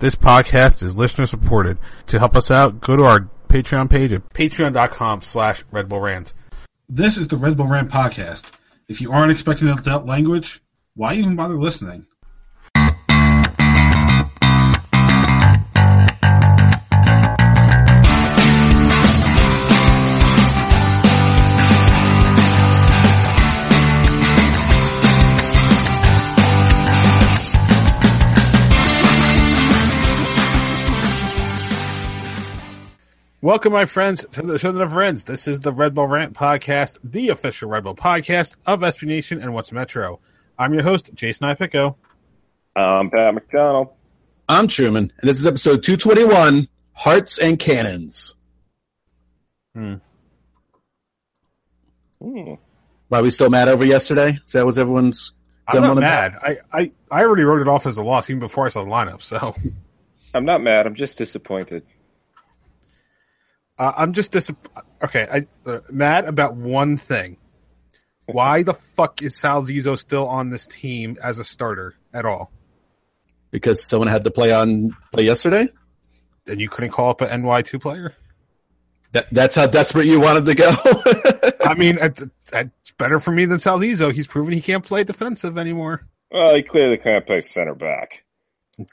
This 0.00 0.14
podcast 0.14 0.80
is 0.84 0.94
listener 0.94 1.26
supported. 1.26 1.76
To 2.06 2.20
help 2.20 2.36
us 2.36 2.52
out, 2.52 2.80
go 2.80 2.94
to 2.94 3.02
our 3.02 3.28
Patreon 3.48 3.90
page 3.90 4.12
at 4.12 4.28
patreon.com 4.32 5.22
slash 5.22 5.64
Red 5.72 5.88
Bull 5.88 6.00
Rant. 6.00 6.34
This 6.88 7.18
is 7.18 7.26
the 7.26 7.36
Red 7.36 7.56
Bull 7.56 7.66
Rant 7.66 7.90
podcast. 7.90 8.44
If 8.86 9.00
you 9.00 9.10
aren't 9.10 9.32
expecting 9.32 9.68
adult 9.68 10.06
language, 10.06 10.62
why 10.94 11.14
even 11.14 11.34
bother 11.34 11.58
listening? 11.58 12.06
Welcome, 33.48 33.72
my 33.72 33.86
friends, 33.86 34.26
to 34.32 34.42
the 34.42 34.58
show 34.58 34.72
that 34.72 34.78
never 34.78 35.00
ends. 35.00 35.24
This 35.24 35.48
is 35.48 35.58
the 35.60 35.72
Red 35.72 35.94
Bull 35.94 36.06
Rant 36.06 36.34
podcast, 36.34 36.98
the 37.02 37.30
official 37.30 37.70
Red 37.70 37.84
Bull 37.84 37.94
podcast 37.94 38.56
of 38.66 38.80
SB 38.80 39.04
Nation 39.04 39.40
and 39.40 39.54
Once 39.54 39.72
A 39.72 39.74
Metro. 39.74 40.20
I'm 40.58 40.74
your 40.74 40.82
host, 40.82 41.08
Jason 41.14 41.48
Ipico. 41.48 41.94
I'm 42.76 43.08
Pat 43.08 43.32
McDonald. 43.32 43.88
I'm 44.50 44.68
Truman, 44.68 45.10
and 45.18 45.26
this 45.30 45.40
is 45.40 45.46
episode 45.46 45.82
221 45.82 46.68
Hearts 46.92 47.38
and 47.38 47.58
Cannons. 47.58 48.34
Hmm. 49.74 49.94
Hmm. 52.20 52.52
Why, 53.08 53.22
we 53.22 53.30
still 53.30 53.48
mad 53.48 53.68
over 53.68 53.82
yesterday? 53.86 54.36
Is 54.44 54.52
that 54.52 54.66
what 54.66 54.76
everyone's 54.76 55.32
I'm 55.66 55.80
not 55.80 55.90
on 55.92 56.00
mad. 56.00 56.34
I, 56.42 56.58
I, 56.70 56.92
I 57.10 57.22
already 57.22 57.44
wrote 57.44 57.62
it 57.62 57.68
off 57.68 57.86
as 57.86 57.96
a 57.96 58.04
loss 58.04 58.28
even 58.28 58.40
before 58.40 58.66
I 58.66 58.68
saw 58.68 58.84
the 58.84 58.90
lineup, 58.90 59.22
so 59.22 59.56
I'm 60.34 60.44
not 60.44 60.60
mad. 60.60 60.86
I'm 60.86 60.94
just 60.94 61.16
disappointed. 61.16 61.82
Uh, 63.78 63.92
I'm 63.96 64.12
just 64.12 64.32
dis- 64.32 64.50
okay. 65.02 65.26
I 65.30 65.70
uh, 65.70 65.80
mad 65.90 66.24
about 66.24 66.56
one 66.56 66.96
thing. 66.96 67.36
Why 68.26 68.62
the 68.62 68.74
fuck 68.74 69.22
is 69.22 69.36
Sal 69.36 69.62
Zizzo 69.62 69.96
still 69.96 70.28
on 70.28 70.50
this 70.50 70.66
team 70.66 71.16
as 71.22 71.38
a 71.38 71.44
starter 71.44 71.94
at 72.12 72.26
all? 72.26 72.52
Because 73.50 73.82
someone 73.82 74.08
had 74.08 74.24
to 74.24 74.30
play 74.30 74.52
on 74.52 74.94
play 75.12 75.24
yesterday? 75.24 75.68
And 76.46 76.60
you 76.60 76.68
couldn't 76.68 76.90
call 76.90 77.10
up 77.10 77.20
an 77.20 77.42
NY 77.42 77.62
two 77.62 77.78
player? 77.78 78.14
That, 79.12 79.30
that's 79.30 79.56
how 79.56 79.66
desperate 79.66 80.06
you 80.06 80.20
wanted 80.20 80.44
to 80.46 80.54
go? 80.54 80.70
I 81.64 81.74
mean, 81.74 81.98
it's 81.98 82.92
better 82.98 83.18
for 83.18 83.30
me 83.30 83.46
than 83.46 83.58
Sal 83.58 83.78
Zizzo. 83.78 84.12
He's 84.12 84.26
proven 84.26 84.52
he 84.52 84.60
can't 84.60 84.84
play 84.84 85.04
defensive 85.04 85.56
anymore. 85.56 86.06
Well, 86.30 86.54
he 86.54 86.62
clearly 86.62 86.98
can't 86.98 87.26
play 87.26 87.40
center 87.40 87.74
back. 87.74 88.24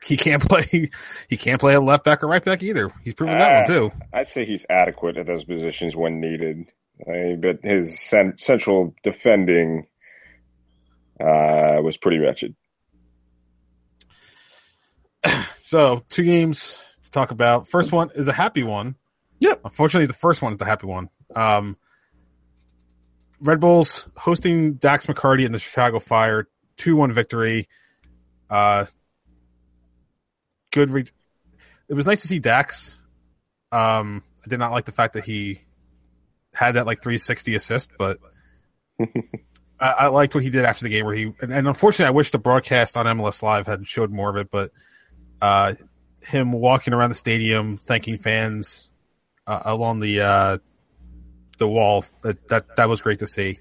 He 0.03 0.17
can't 0.17 0.41
play. 0.49 0.89
He 1.29 1.37
can't 1.37 1.59
play 1.59 1.73
a 1.75 1.81
left 1.81 2.03
back 2.03 2.23
or 2.23 2.27
right 2.27 2.43
back 2.43 2.63
either. 2.63 2.91
He's 3.03 3.13
proven 3.13 3.37
that 3.37 3.53
one 3.53 3.61
Ah, 3.63 3.65
too. 3.65 3.91
I'd 4.13 4.27
say 4.27 4.45
he's 4.45 4.65
adequate 4.69 5.17
at 5.17 5.27
those 5.27 5.43
positions 5.45 5.95
when 5.95 6.19
needed. 6.19 6.65
I- 7.07 7.35
but 7.39 7.59
his 7.63 7.99
cen- 7.99 8.37
central 8.39 8.95
defending 9.03 9.87
uh, 11.19 11.79
was 11.83 11.97
pretty 11.97 12.17
wretched. 12.19 12.55
So 15.57 16.03
two 16.09 16.23
games 16.23 16.79
to 17.05 17.09
talk 17.11 17.31
about. 17.31 17.67
First 17.67 17.91
one 17.91 18.11
is 18.13 18.27
a 18.27 18.33
happy 18.33 18.61
one. 18.63 18.95
Yep. 19.39 19.61
Unfortunately, 19.65 20.05
the 20.05 20.13
first 20.13 20.41
one 20.43 20.51
is 20.51 20.59
the 20.59 20.65
happy 20.65 20.85
one. 20.85 21.09
Um, 21.35 21.77
Red 23.39 23.59
Bulls 23.59 24.07
hosting 24.15 24.75
Dax 24.75 25.07
McCarty 25.07 25.43
and 25.45 25.53
the 25.55 25.59
Chicago 25.59 25.97
Fire, 25.99 26.47
two 26.77 26.95
one 26.95 27.11
victory. 27.11 27.67
Uh, 28.47 28.85
good. 30.75 30.91
Re- 30.91 31.05
it 31.87 31.93
was 31.93 32.05
nice 32.05 32.21
to 32.21 32.27
see 32.27 32.39
Dax. 32.39 33.01
Um, 33.71 34.23
I 34.45 34.49
did 34.49 34.59
not 34.59 34.71
like 34.71 34.85
the 34.85 34.91
fact 34.91 35.13
that 35.13 35.23
he 35.23 35.61
had 36.53 36.73
that 36.73 36.85
like 36.85 37.01
360 37.01 37.55
assist, 37.55 37.91
but 37.97 38.19
I, 38.99 39.05
I 39.79 40.07
liked 40.07 40.35
what 40.35 40.43
he 40.43 40.49
did 40.49 40.65
after 40.65 40.83
the 40.83 40.89
game. 40.89 41.05
Where 41.05 41.15
he 41.15 41.33
and, 41.41 41.51
and 41.51 41.67
unfortunately, 41.67 42.07
I 42.07 42.11
wish 42.11 42.31
the 42.31 42.37
broadcast 42.37 42.97
on 42.97 43.05
MLS 43.05 43.41
Live 43.41 43.65
had 43.65 43.87
showed 43.87 44.11
more 44.11 44.29
of 44.29 44.35
it, 44.35 44.51
but 44.51 44.71
uh, 45.41 45.73
him 46.21 46.51
walking 46.51 46.93
around 46.93 47.09
the 47.09 47.15
stadium, 47.15 47.77
thanking 47.77 48.17
fans 48.17 48.91
uh, 49.47 49.61
along 49.65 50.01
the 50.01 50.21
uh, 50.21 50.57
the 51.57 51.67
wall. 51.67 52.05
That, 52.21 52.47
that 52.49 52.75
that 52.75 52.89
was 52.89 53.01
great 53.01 53.19
to 53.19 53.27
see. 53.27 53.59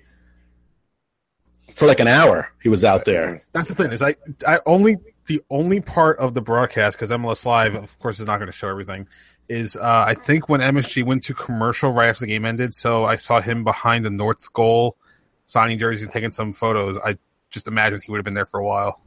For 1.77 1.87
like 1.87 2.01
an 2.01 2.09
hour, 2.09 2.53
he 2.63 2.69
was 2.69 2.85
out 2.85 3.05
there. 3.05 3.43
That's 3.53 3.69
the 3.69 3.75
thing 3.75 3.93
is 3.93 4.03
I 4.03 4.17
I 4.47 4.61
only 4.67 4.97
the 5.27 5.43
only 5.51 5.81
part 5.81 6.19
of 6.19 6.35
the 6.35 6.41
broadcast 6.41 6.97
because 6.97 7.11
MLS 7.11 7.45
Live, 7.45 7.75
of 7.75 7.99
course, 7.99 8.21
is 8.21 8.27
not 8.27 8.39
going 8.39 8.51
to 8.51 8.57
show 8.57 8.69
everything. 8.69 9.09
Is 9.49 9.77
uh, 9.77 10.05
I 10.07 10.15
think 10.15 10.49
when 10.49 10.61
MSG 10.61 11.05
went 11.05 11.25
to 11.25 11.35
commercial 11.35 11.91
right 11.93 12.09
after 12.09 12.21
the 12.21 12.27
game 12.29 12.45
ended, 12.45 12.75
so 12.75 13.05
I 13.05 13.17
saw 13.17 13.41
him 13.41 13.63
behind 13.63 14.05
the 14.05 14.11
North 14.11 14.53
goal, 14.53 14.97
signing 15.47 15.79
jerseys 15.79 16.03
and 16.03 16.11
taking 16.11 16.33
some 16.33 16.53
photos. 16.53 16.97
I 17.05 17.19
just 17.51 17.69
imagined 17.69 18.03
he 18.03 18.11
would 18.11 18.19
have 18.19 18.25
been 18.25 18.35
there 18.35 18.47
for 18.47 18.59
a 18.59 18.65
while. 18.65 19.03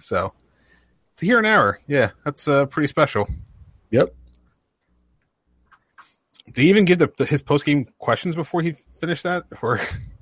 So 0.00 0.34
to 1.16 1.26
hear 1.26 1.38
an 1.38 1.46
hour, 1.46 1.80
yeah, 1.86 2.10
that's 2.24 2.46
uh, 2.46 2.66
pretty 2.66 2.88
special. 2.88 3.26
Yep. 3.90 4.14
Did 6.46 6.62
he 6.62 6.68
even 6.68 6.84
give 6.84 6.98
the, 6.98 7.10
the 7.16 7.24
his 7.24 7.40
post 7.40 7.64
game 7.64 7.86
questions 7.98 8.34
before 8.34 8.60
he 8.60 8.72
finished 9.00 9.22
that, 9.22 9.44
or 9.62 9.80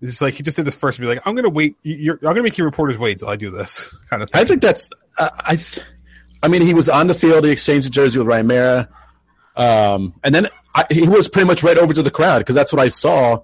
is 0.00 0.10
this 0.10 0.20
like 0.20 0.34
he 0.34 0.42
just 0.42 0.56
did 0.56 0.66
this 0.66 0.74
first 0.74 0.98
and 0.98 1.04
be 1.08 1.14
like, 1.14 1.26
"I'm 1.26 1.34
gonna 1.34 1.48
wait. 1.48 1.76
You're, 1.82 2.16
I'm 2.16 2.20
gonna 2.20 2.42
make 2.42 2.58
your 2.58 2.66
reporters 2.66 2.98
wait 2.98 3.18
till 3.18 3.28
I 3.28 3.36
do 3.36 3.50
this," 3.50 4.02
kind 4.10 4.22
of 4.22 4.30
thing. 4.30 4.40
I 4.40 4.44
think 4.44 4.62
that's. 4.62 4.90
Uh, 5.18 5.30
I. 5.40 5.56
Th- 5.56 5.86
I 6.42 6.48
mean, 6.48 6.62
he 6.62 6.74
was 6.74 6.88
on 6.88 7.06
the 7.06 7.14
field. 7.14 7.44
He 7.44 7.50
exchanged 7.50 7.86
a 7.86 7.90
jersey 7.90 8.18
with 8.18 8.28
Ryan 8.28 8.46
Mara, 8.46 8.88
um, 9.56 10.14
and 10.22 10.34
then 10.34 10.48
I, 10.74 10.84
he 10.90 11.08
was 11.08 11.28
pretty 11.28 11.46
much 11.46 11.62
right 11.62 11.78
over 11.78 11.94
to 11.94 12.02
the 12.02 12.10
crowd 12.10 12.38
because 12.38 12.54
that's 12.54 12.72
what 12.72 12.80
I 12.80 12.88
saw 12.88 13.40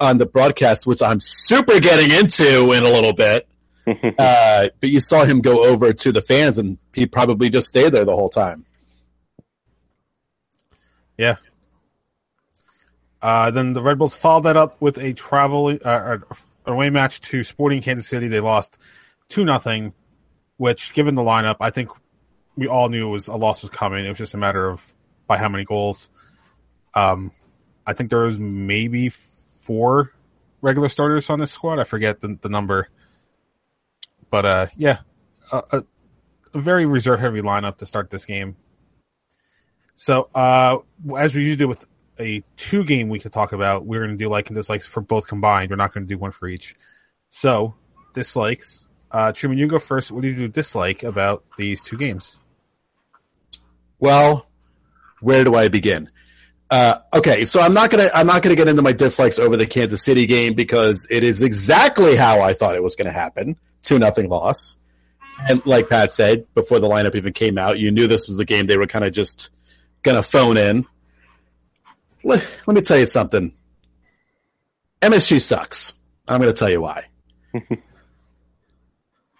on 0.00 0.18
the 0.18 0.26
broadcast, 0.26 0.86
which 0.86 1.02
I'm 1.02 1.20
super 1.20 1.78
getting 1.78 2.10
into 2.10 2.72
in 2.72 2.82
a 2.82 2.88
little 2.88 3.12
bit. 3.12 3.46
uh, 4.18 4.68
but 4.80 4.88
you 4.88 5.00
saw 5.00 5.24
him 5.24 5.40
go 5.40 5.64
over 5.64 5.92
to 5.92 6.10
the 6.10 6.22
fans, 6.22 6.56
and 6.56 6.78
he 6.94 7.06
probably 7.06 7.50
just 7.50 7.68
stayed 7.68 7.92
there 7.92 8.04
the 8.04 8.16
whole 8.16 8.30
time. 8.30 8.64
Yeah. 11.18 11.36
Uh, 13.22 13.52
then 13.52 13.72
the 13.72 13.80
Red 13.80 13.98
Bulls 13.98 14.16
followed 14.16 14.42
that 14.42 14.56
up 14.56 14.80
with 14.80 14.98
a 14.98 15.12
travel 15.12 15.78
uh, 15.84 16.18
away 16.66 16.90
match 16.90 17.20
to 17.20 17.44
Sporting 17.44 17.80
Kansas 17.80 18.08
City. 18.08 18.26
They 18.26 18.40
lost 18.40 18.78
two 19.28 19.44
nothing, 19.44 19.92
which, 20.56 20.92
given 20.92 21.14
the 21.14 21.22
lineup, 21.22 21.56
I 21.60 21.70
think 21.70 21.90
we 22.56 22.66
all 22.66 22.88
knew 22.88 23.08
was 23.08 23.28
a 23.28 23.36
loss 23.36 23.62
was 23.62 23.70
coming. 23.70 24.04
It 24.04 24.08
was 24.08 24.18
just 24.18 24.34
a 24.34 24.38
matter 24.38 24.68
of 24.68 24.84
by 25.28 25.38
how 25.38 25.48
many 25.48 25.64
goals. 25.64 26.10
Um, 26.94 27.30
I 27.86 27.92
think 27.92 28.10
there 28.10 28.24
was 28.24 28.38
maybe 28.38 29.08
four 29.08 30.12
regular 30.60 30.88
starters 30.88 31.30
on 31.30 31.38
this 31.38 31.52
squad. 31.52 31.78
I 31.78 31.84
forget 31.84 32.20
the, 32.20 32.38
the 32.40 32.48
number, 32.48 32.88
but 34.30 34.44
uh, 34.44 34.66
yeah, 34.76 34.98
a, 35.52 35.62
a, 35.70 35.84
a 36.54 36.58
very 36.58 36.86
reserve 36.86 37.20
heavy 37.20 37.40
lineup 37.40 37.78
to 37.78 37.86
start 37.86 38.10
this 38.10 38.24
game. 38.24 38.56
So, 39.94 40.28
uh, 40.34 40.78
as 41.16 41.34
we 41.34 41.42
usually 41.42 41.56
do 41.56 41.68
with 41.68 41.86
a 42.22 42.42
two 42.56 42.84
game 42.84 43.08
week 43.08 43.22
to 43.22 43.30
talk 43.30 43.52
about, 43.52 43.84
we're 43.84 44.00
going 44.00 44.16
to 44.16 44.16
do 44.16 44.28
like 44.28 44.48
and 44.48 44.56
dislikes 44.56 44.86
for 44.86 45.00
both 45.00 45.26
combined. 45.26 45.70
We're 45.70 45.76
not 45.76 45.92
going 45.92 46.06
to 46.06 46.08
do 46.08 46.18
one 46.18 46.30
for 46.30 46.48
each. 46.48 46.74
So, 47.28 47.74
dislikes. 48.14 48.86
Uh, 49.10 49.32
Truman, 49.32 49.58
you 49.58 49.66
go 49.66 49.78
first. 49.78 50.10
What 50.10 50.22
do 50.22 50.28
you 50.28 50.48
dislike 50.48 51.02
about 51.02 51.44
these 51.58 51.82
two 51.82 51.98
games? 51.98 52.38
Well, 53.98 54.48
where 55.20 55.44
do 55.44 55.54
I 55.54 55.68
begin? 55.68 56.10
Uh, 56.70 56.98
okay, 57.12 57.44
so 57.44 57.60
I'm 57.60 57.74
not 57.74 57.90
gonna 57.90 58.08
I'm 58.14 58.26
not 58.26 58.42
gonna 58.42 58.56
get 58.56 58.66
into 58.66 58.80
my 58.80 58.92
dislikes 58.92 59.38
over 59.38 59.58
the 59.58 59.66
Kansas 59.66 60.02
City 60.02 60.26
game 60.26 60.54
because 60.54 61.06
it 61.10 61.22
is 61.22 61.42
exactly 61.42 62.16
how 62.16 62.40
I 62.40 62.54
thought 62.54 62.76
it 62.76 62.82
was 62.82 62.96
going 62.96 63.06
to 63.06 63.12
happen. 63.12 63.56
Two 63.82 63.98
nothing 63.98 64.30
loss, 64.30 64.78
and 65.46 65.64
like 65.66 65.90
Pat 65.90 66.12
said 66.12 66.46
before 66.54 66.78
the 66.78 66.88
lineup 66.88 67.14
even 67.14 67.34
came 67.34 67.58
out, 67.58 67.78
you 67.78 67.90
knew 67.90 68.08
this 68.08 68.26
was 68.26 68.38
the 68.38 68.46
game 68.46 68.66
they 68.66 68.78
were 68.78 68.86
kind 68.86 69.04
of 69.04 69.12
just 69.12 69.50
gonna 70.02 70.22
phone 70.22 70.56
in. 70.56 70.86
Let, 72.24 72.46
let 72.66 72.74
me 72.74 72.80
tell 72.80 72.98
you 72.98 73.06
something. 73.06 73.52
MSG 75.00 75.40
sucks. 75.40 75.94
I'm 76.28 76.40
going 76.40 76.52
to 76.52 76.58
tell 76.58 76.70
you 76.70 76.80
why. 76.80 77.04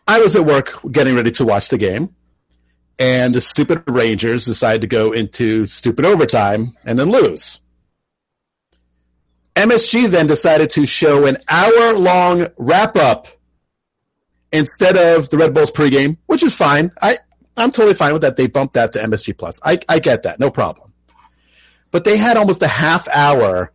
I 0.07 0.21
was 0.21 0.35
at 0.35 0.45
work 0.45 0.81
getting 0.91 1.15
ready 1.15 1.31
to 1.33 1.45
watch 1.45 1.69
the 1.69 1.79
game, 1.79 2.15
and 2.99 3.33
the 3.33 3.41
stupid 3.41 3.85
Rangers 3.87 4.45
decided 4.45 4.81
to 4.83 4.89
go 4.89 5.13
into 5.13 5.65
stupid 5.65 6.05
overtime 6.05 6.77
and 6.85 6.99
then 6.99 7.11
lose. 7.11 7.61
MSG 9.55 10.09
then 10.09 10.27
decided 10.27 10.71
to 10.71 10.87
show 10.87 11.27
an 11.27 11.37
hour 11.49 11.93
long 11.93 12.49
wrap 12.57 12.97
up 12.97 13.29
instead 14.51 14.97
of 14.97 15.31
the 15.31 15.37
Red 15.39 15.55
Bulls 15.55 15.71
pregame, 15.71 16.19
which 16.27 16.43
is 16.43 16.55
fine. 16.55 16.91
I, 17.01 17.17
I'm 17.57 17.71
totally 17.71 17.95
fine 17.95 18.13
with 18.13 18.23
that. 18.23 18.37
They 18.37 18.47
bumped 18.49 18.75
that 18.75 18.93
to 18.93 18.99
MSG 18.99 19.37
Plus. 19.37 19.61
I, 19.63 19.79
I 19.89 19.99
get 19.99 20.25
that. 20.25 20.41
No 20.41 20.51
problem. 20.51 20.92
But 21.93 22.05
they 22.05 22.17
had 22.17 22.37
almost 22.37 22.63
a 22.63 22.69
half 22.69 23.07
hour 23.09 23.71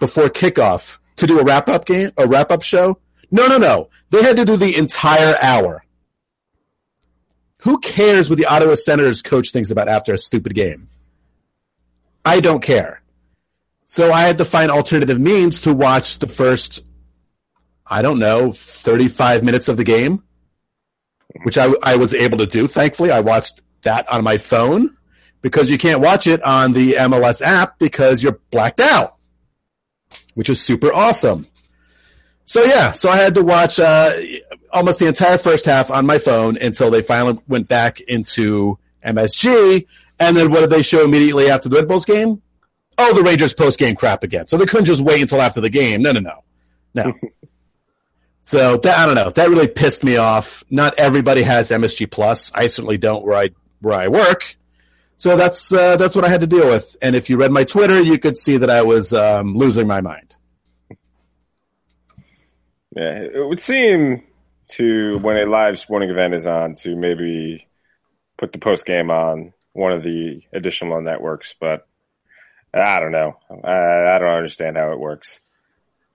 before 0.00 0.28
kickoff 0.28 0.98
to 1.16 1.26
do 1.26 1.40
a 1.40 1.44
wrap 1.44 1.68
up 1.68 1.86
game, 1.86 2.10
a 2.18 2.26
wrap 2.26 2.50
up 2.50 2.62
show. 2.62 2.98
No, 3.30 3.46
no, 3.46 3.56
no. 3.56 3.88
They 4.10 4.22
had 4.22 4.36
to 4.36 4.44
do 4.44 4.56
the 4.56 4.76
entire 4.76 5.36
hour. 5.40 5.84
Who 7.62 7.78
cares 7.78 8.28
what 8.28 8.38
the 8.38 8.46
Ottawa 8.46 8.74
Senators 8.74 9.22
coach 9.22 9.50
thinks 9.50 9.70
about 9.70 9.88
after 9.88 10.12
a 10.12 10.18
stupid 10.18 10.54
game? 10.54 10.88
I 12.24 12.40
don't 12.40 12.62
care. 12.62 13.02
So 13.86 14.12
I 14.12 14.22
had 14.22 14.38
to 14.38 14.44
find 14.44 14.70
alternative 14.70 15.20
means 15.20 15.62
to 15.62 15.72
watch 15.72 16.18
the 16.18 16.28
first, 16.28 16.84
I 17.86 18.02
don't 18.02 18.18
know, 18.18 18.50
35 18.50 19.44
minutes 19.44 19.68
of 19.68 19.76
the 19.76 19.84
game, 19.84 20.24
which 21.44 21.56
I, 21.56 21.72
I 21.82 21.96
was 21.96 22.12
able 22.12 22.38
to 22.38 22.46
do. 22.46 22.66
Thankfully, 22.66 23.12
I 23.12 23.20
watched 23.20 23.62
that 23.82 24.08
on 24.08 24.24
my 24.24 24.38
phone 24.38 24.95
because 25.46 25.70
you 25.70 25.78
can't 25.78 26.00
watch 26.00 26.26
it 26.26 26.42
on 26.42 26.72
the 26.72 26.94
MLS 26.94 27.40
app 27.40 27.78
because 27.78 28.20
you're 28.20 28.40
blacked 28.50 28.80
out, 28.80 29.14
which 30.34 30.50
is 30.50 30.60
super 30.60 30.92
awesome. 30.92 31.46
So 32.46 32.64
yeah, 32.64 32.90
so 32.90 33.10
I 33.10 33.18
had 33.18 33.36
to 33.36 33.44
watch 33.44 33.78
uh, 33.78 34.16
almost 34.72 34.98
the 34.98 35.06
entire 35.06 35.38
first 35.38 35.66
half 35.66 35.92
on 35.92 36.04
my 36.04 36.18
phone 36.18 36.60
until 36.60 36.90
they 36.90 37.00
finally 37.00 37.38
went 37.46 37.68
back 37.68 38.00
into 38.00 38.76
MSG. 39.06 39.86
And 40.18 40.36
then 40.36 40.50
what 40.50 40.62
did 40.62 40.70
they 40.70 40.82
show 40.82 41.04
immediately 41.04 41.48
after 41.48 41.68
the 41.68 41.76
Red 41.76 41.86
Bulls 41.86 42.04
game? 42.04 42.42
Oh, 42.98 43.14
the 43.14 43.22
Rangers 43.22 43.54
post 43.54 43.78
game 43.78 43.94
crap 43.94 44.24
again. 44.24 44.48
So 44.48 44.56
they 44.56 44.66
couldn't 44.66 44.86
just 44.86 45.00
wait 45.00 45.22
until 45.22 45.40
after 45.40 45.60
the 45.60 45.70
game. 45.70 46.02
No, 46.02 46.10
no, 46.10 46.18
no, 46.18 46.42
no. 46.92 47.12
so 48.40 48.78
that 48.78 48.98
I 48.98 49.06
don't 49.06 49.14
know. 49.14 49.30
That 49.30 49.48
really 49.48 49.68
pissed 49.68 50.02
me 50.02 50.16
off. 50.16 50.64
Not 50.70 50.94
everybody 50.98 51.42
has 51.42 51.70
MSG 51.70 52.10
Plus. 52.10 52.50
I 52.52 52.66
certainly 52.66 52.98
don't 52.98 53.24
where 53.24 53.38
I 53.38 53.50
where 53.80 53.96
I 53.96 54.08
work. 54.08 54.56
So 55.18 55.36
that's 55.36 55.72
uh, 55.72 55.96
that's 55.96 56.14
what 56.14 56.24
I 56.24 56.28
had 56.28 56.40
to 56.42 56.46
deal 56.46 56.68
with. 56.68 56.96
And 57.00 57.16
if 57.16 57.30
you 57.30 57.38
read 57.38 57.50
my 57.50 57.64
Twitter, 57.64 58.00
you 58.00 58.18
could 58.18 58.36
see 58.36 58.58
that 58.58 58.68
I 58.68 58.82
was 58.82 59.12
um, 59.12 59.54
losing 59.54 59.86
my 59.86 60.00
mind. 60.00 60.36
Yeah, 62.94 63.18
it 63.18 63.46
would 63.46 63.60
seem 63.60 64.24
to 64.68 65.18
when 65.18 65.36
a 65.36 65.46
live 65.46 65.78
sporting 65.78 66.10
event 66.10 66.34
is 66.34 66.46
on 66.46 66.74
to 66.74 66.96
maybe 66.96 67.66
put 68.36 68.52
the 68.52 68.58
post 68.58 68.84
game 68.84 69.10
on 69.10 69.52
one 69.72 69.92
of 69.92 70.02
the 70.02 70.42
additional 70.52 71.00
networks, 71.00 71.54
but 71.58 71.86
I 72.74 73.00
don't 73.00 73.12
know. 73.12 73.38
I, 73.50 74.14
I 74.14 74.18
don't 74.18 74.28
understand 74.28 74.76
how 74.76 74.92
it 74.92 74.98
works. 74.98 75.40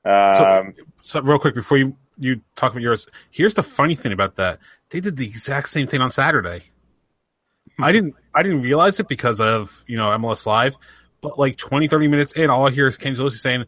Um, 0.04 0.36
so, 0.36 0.84
so, 1.04 1.22
real 1.22 1.40
quick 1.40 1.56
before 1.56 1.78
you 1.78 1.96
you 2.18 2.42
talk 2.56 2.72
about 2.72 2.82
yours, 2.82 3.08
here's 3.30 3.54
the 3.54 3.64
funny 3.64 3.96
thing 3.96 4.12
about 4.12 4.36
that: 4.36 4.60
they 4.90 5.00
did 5.00 5.18
the 5.18 5.28
exact 5.28 5.70
same 5.70 5.88
thing 5.88 6.02
on 6.02 6.12
Saturday. 6.12 6.62
I 7.80 7.92
didn't 7.92 8.16
I 8.34 8.44
didn't 8.44 8.62
realize 8.62 9.00
it 9.00 9.08
because 9.08 9.40
of 9.40 9.84
you 9.88 9.98
know 9.98 10.10
MLS 10.18 10.46
Live, 10.46 10.76
but 11.22 11.38
like 11.38 11.58
20, 11.58 11.88
30 11.88 12.08
minutes 12.08 12.34
in, 12.34 12.50
all 12.50 12.68
I 12.68 12.72
hear 12.72 12.88
is 12.88 12.98
Cangialosi 12.98 13.40
saying, 13.40 13.66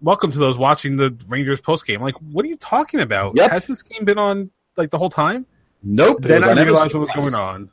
"Welcome 0.00 0.32
to 0.32 0.38
those 0.38 0.56
watching 0.56 0.96
the 0.96 1.16
Rangers 1.28 1.60
post 1.60 1.86
game." 1.86 2.00
Like, 2.00 2.14
what 2.16 2.44
are 2.44 2.48
you 2.48 2.56
talking 2.56 3.00
about? 3.00 3.36
Yep. 3.36 3.50
Has 3.50 3.66
this 3.66 3.82
game 3.82 4.04
been 4.04 4.18
on 4.18 4.50
like 4.76 4.90
the 4.90 4.98
whole 4.98 5.10
time? 5.10 5.46
Nope. 5.82 6.22
Then 6.22 6.44
I 6.44 6.52
realized 6.62 6.94
what 6.94 7.00
was 7.00 7.10
going 7.12 7.34
on. 7.34 7.70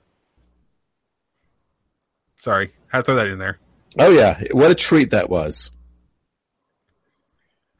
Sorry, 2.35 2.73
had 2.87 2.99
to 2.99 3.03
throw 3.03 3.15
that 3.15 3.27
in 3.27 3.39
there. 3.39 3.59
Oh 3.97 4.11
yeah, 4.11 4.41
what 4.51 4.71
a 4.71 4.75
treat 4.75 5.11
that 5.11 5.29
was. 5.29 5.71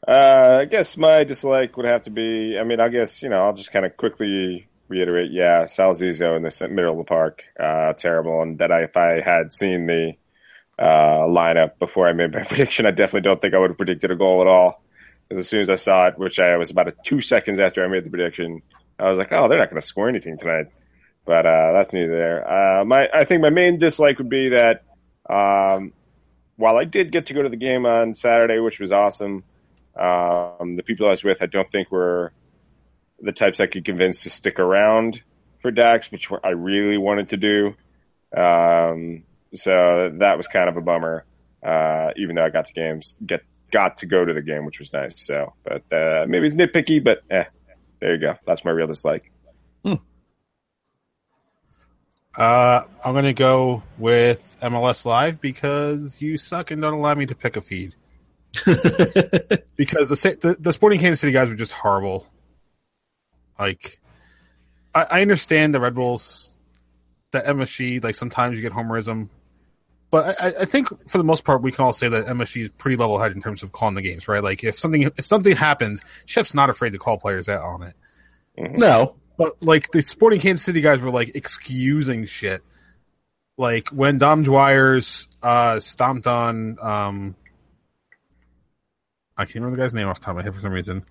Uh, 0.07 0.59
I 0.61 0.65
guess 0.65 0.97
my 0.97 1.23
dislike 1.23 1.77
would 1.77 1.85
have 1.85 2.03
to 2.03 2.09
be. 2.09 2.57
I 2.59 2.63
mean, 2.63 2.79
I 2.79 2.89
guess 2.89 3.21
you 3.21 3.29
know, 3.29 3.41
I'll 3.43 3.53
just 3.53 3.71
kind 3.71 3.85
of 3.85 3.95
quickly 3.97 4.67
reiterate. 4.87 5.31
Yeah, 5.31 5.65
Sal 5.65 5.91
Zizzo 5.91 6.35
in 6.35 6.43
the 6.43 6.67
middle 6.69 6.91
of 6.91 6.97
the 6.97 7.03
park, 7.03 7.43
uh, 7.59 7.93
terrible. 7.93 8.41
And 8.41 8.59
that 8.59 8.71
I, 8.71 8.83
if 8.83 8.97
I 8.97 9.21
had 9.21 9.53
seen 9.53 9.87
the 9.87 10.13
uh, 10.77 11.25
lineup 11.27 11.79
before 11.79 12.07
I 12.07 12.13
made 12.13 12.33
my 12.33 12.43
prediction, 12.47 12.85
I 12.85 12.91
definitely 12.91 13.21
don't 13.21 13.41
think 13.41 13.53
I 13.53 13.59
would 13.59 13.71
have 13.71 13.77
predicted 13.77 14.11
a 14.11 14.15
goal 14.15 14.41
at 14.41 14.47
all. 14.47 14.83
Because 15.27 15.39
as 15.39 15.47
soon 15.47 15.61
as 15.61 15.69
I 15.69 15.75
saw 15.75 16.07
it, 16.07 16.17
which 16.17 16.39
I 16.39 16.57
was 16.57 16.69
about 16.69 16.89
a 16.89 16.93
two 17.03 17.21
seconds 17.21 17.59
after 17.59 17.83
I 17.83 17.87
made 17.87 18.03
the 18.03 18.09
prediction, 18.09 18.61
I 18.99 19.09
was 19.09 19.17
like, 19.17 19.31
oh, 19.31 19.47
they're 19.47 19.57
not 19.57 19.69
going 19.69 19.81
to 19.81 19.87
score 19.87 20.09
anything 20.09 20.37
tonight. 20.37 20.67
But 21.25 21.45
uh, 21.45 21.71
that's 21.73 21.93
neither 21.93 22.11
there. 22.11 22.79
Uh, 22.79 22.85
my, 22.85 23.07
I 23.13 23.23
think 23.23 23.41
my 23.41 23.49
main 23.49 23.77
dislike 23.77 24.17
would 24.17 24.29
be 24.29 24.49
that 24.49 24.83
um, 25.29 25.93
while 26.57 26.75
I 26.77 26.83
did 26.83 27.11
get 27.11 27.27
to 27.27 27.33
go 27.33 27.41
to 27.41 27.49
the 27.49 27.55
game 27.55 27.85
on 27.85 28.13
Saturday, 28.13 28.59
which 28.59 28.79
was 28.79 28.91
awesome, 28.91 29.43
um, 29.95 30.75
the 30.75 30.83
people 30.83 31.07
I 31.07 31.11
was 31.11 31.23
with, 31.23 31.41
I 31.41 31.45
don't 31.45 31.69
think 31.69 31.91
were 31.91 32.33
the 33.23 33.31
types 33.31 33.59
I 33.59 33.67
could 33.67 33.85
convince 33.85 34.23
to 34.23 34.29
stick 34.29 34.59
around 34.59 35.23
for 35.59 35.71
Dax, 35.71 36.11
which 36.11 36.29
I 36.43 36.49
really 36.49 36.97
wanted 36.97 37.29
to 37.29 37.37
do. 37.37 37.67
Um, 38.37 39.23
so 39.53 40.11
that 40.19 40.37
was 40.37 40.47
kind 40.47 40.69
of 40.69 40.77
a 40.77 40.81
bummer. 40.81 41.25
Uh, 41.65 42.11
even 42.17 42.35
though 42.35 42.43
I 42.43 42.49
got 42.49 42.65
to 42.65 42.73
games, 42.73 43.15
get 43.25 43.41
got 43.71 43.97
to 43.97 44.05
go 44.05 44.23
to 44.25 44.33
the 44.33 44.41
game, 44.41 44.65
which 44.65 44.79
was 44.79 44.91
nice. 44.91 45.19
So, 45.19 45.53
but 45.63 45.83
uh, 45.95 46.25
maybe 46.27 46.45
it's 46.45 46.55
nitpicky, 46.55 47.01
but 47.01 47.23
eh, 47.29 47.45
there 48.01 48.15
you 48.15 48.19
go. 48.19 48.35
That's 48.45 48.65
my 48.65 48.71
real 48.71 48.87
dislike. 48.87 49.31
Hmm. 49.85 49.93
Uh, 52.35 52.81
I'm 53.03 53.13
gonna 53.13 53.33
go 53.33 53.81
with 53.97 54.57
MLS 54.61 55.05
Live 55.05 55.39
because 55.39 56.21
you 56.21 56.37
suck 56.37 56.71
and 56.71 56.81
don't 56.81 56.93
allow 56.93 57.13
me 57.13 57.27
to 57.27 57.35
pick 57.35 57.55
a 57.55 57.61
feed. 57.61 57.95
because 59.75 60.09
the, 60.09 60.37
the 60.41 60.57
the 60.59 60.73
Sporting 60.73 60.99
Kansas 60.99 61.21
City 61.21 61.31
guys 61.31 61.47
were 61.47 61.55
just 61.55 61.71
horrible. 61.71 62.27
Like, 63.59 63.99
I, 64.93 65.03
I 65.03 65.21
understand 65.21 65.73
the 65.73 65.79
Red 65.79 65.95
Bulls, 65.95 66.53
the 67.31 67.41
MSG. 67.41 68.03
Like 68.03 68.15
sometimes 68.15 68.55
you 68.55 68.61
get 68.61 68.71
homerism, 68.71 69.29
but 70.13 70.39
I, 70.41 70.61
I, 70.61 70.65
think 70.65 70.87
for 71.09 71.17
the 71.17 71.23
most 71.23 71.43
part 71.43 71.61
we 71.61 71.71
can 71.71 71.85
all 71.85 71.93
say 71.93 72.07
that 72.07 72.27
MSG 72.27 72.61
is 72.63 72.69
pretty 72.77 72.97
level 72.97 73.19
headed 73.19 73.35
in 73.35 73.43
terms 73.43 73.63
of 73.63 73.71
calling 73.71 73.95
the 73.95 74.01
games, 74.01 74.27
right? 74.27 74.43
Like 74.43 74.63
if 74.63 74.77
something 74.77 75.01
if 75.01 75.25
something 75.25 75.55
happens, 75.55 76.03
Shep's 76.25 76.53
not 76.53 76.69
afraid 76.69 76.93
to 76.93 76.99
call 76.99 77.17
players 77.17 77.49
out 77.49 77.63
on 77.63 77.83
it. 77.83 77.95
Mm-hmm. 78.57 78.77
No, 78.77 79.15
but 79.37 79.61
like 79.63 79.91
the 79.91 80.01
Sporting 80.01 80.39
Kansas 80.39 80.63
City 80.63 80.81
guys 80.81 81.01
were 81.01 81.11
like 81.11 81.35
excusing 81.35 82.25
shit. 82.25 82.61
Like 83.57 83.89
when 83.89 84.17
Dom 84.17 84.43
Dwyer's 84.43 85.27
uh, 85.41 85.79
stomped 85.79 86.25
on, 86.25 86.77
um, 86.79 87.35
I 89.37 89.45
can't 89.45 89.55
remember 89.55 89.77
the 89.77 89.83
guy's 89.83 89.93
name 89.93 90.07
off 90.07 90.19
the 90.19 90.25
top 90.25 90.31
of 90.31 90.37
my 90.37 90.43
head 90.43 90.55
for 90.55 90.61
some 90.61 90.71
reason 90.71 91.05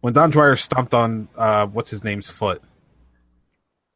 when 0.00 0.12
Dom 0.12 0.30
Dwyer 0.30 0.56
stomped 0.56 0.94
on 0.94 1.28
uh, 1.36 1.66
what's 1.66 1.90
his 1.90 2.04
name's 2.04 2.28
foot. 2.28 2.62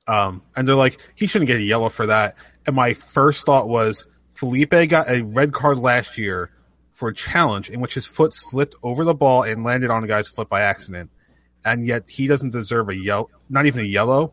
Um, 0.07 0.43
and 0.57 0.67
they're 0.67 0.75
like, 0.75 0.99
he 1.15 1.27
shouldn't 1.27 1.47
get 1.47 1.59
a 1.59 1.63
yellow 1.63 1.89
for 1.89 2.07
that. 2.07 2.35
And 2.67 2.75
my 2.75 2.95
first 2.95 3.47
thought 3.47 3.69
was, 3.69 4.07
Felipe 4.33 4.89
got 4.89 5.11
a 5.11 5.23
red 5.23 5.53
card 5.53 5.79
last 5.79 6.19
year 6.19 6.51
for 6.93 7.09
a 7.09 7.15
challenge 7.15 7.71
in 7.71 7.81
which 7.81 7.95
his 7.95 8.07
foot 8.07 8.35
slipped 8.35 8.75
over 8.83 9.05
the 9.05 9.15
ball 9.15 9.43
and 9.43 9.65
landed 9.65 9.91
on 9.91 10.03
a 10.03 10.07
guy's 10.07 10.29
foot 10.29 10.49
by 10.49 10.63
accident. 10.63 11.11
And 11.65 11.87
yet 11.87 12.09
he 12.09 12.27
doesn't 12.27 12.51
deserve 12.51 12.89
a 12.89 12.97
yellow, 12.97 13.29
not 13.49 13.67
even 13.67 13.83
a 13.83 13.89
yellow. 13.89 14.33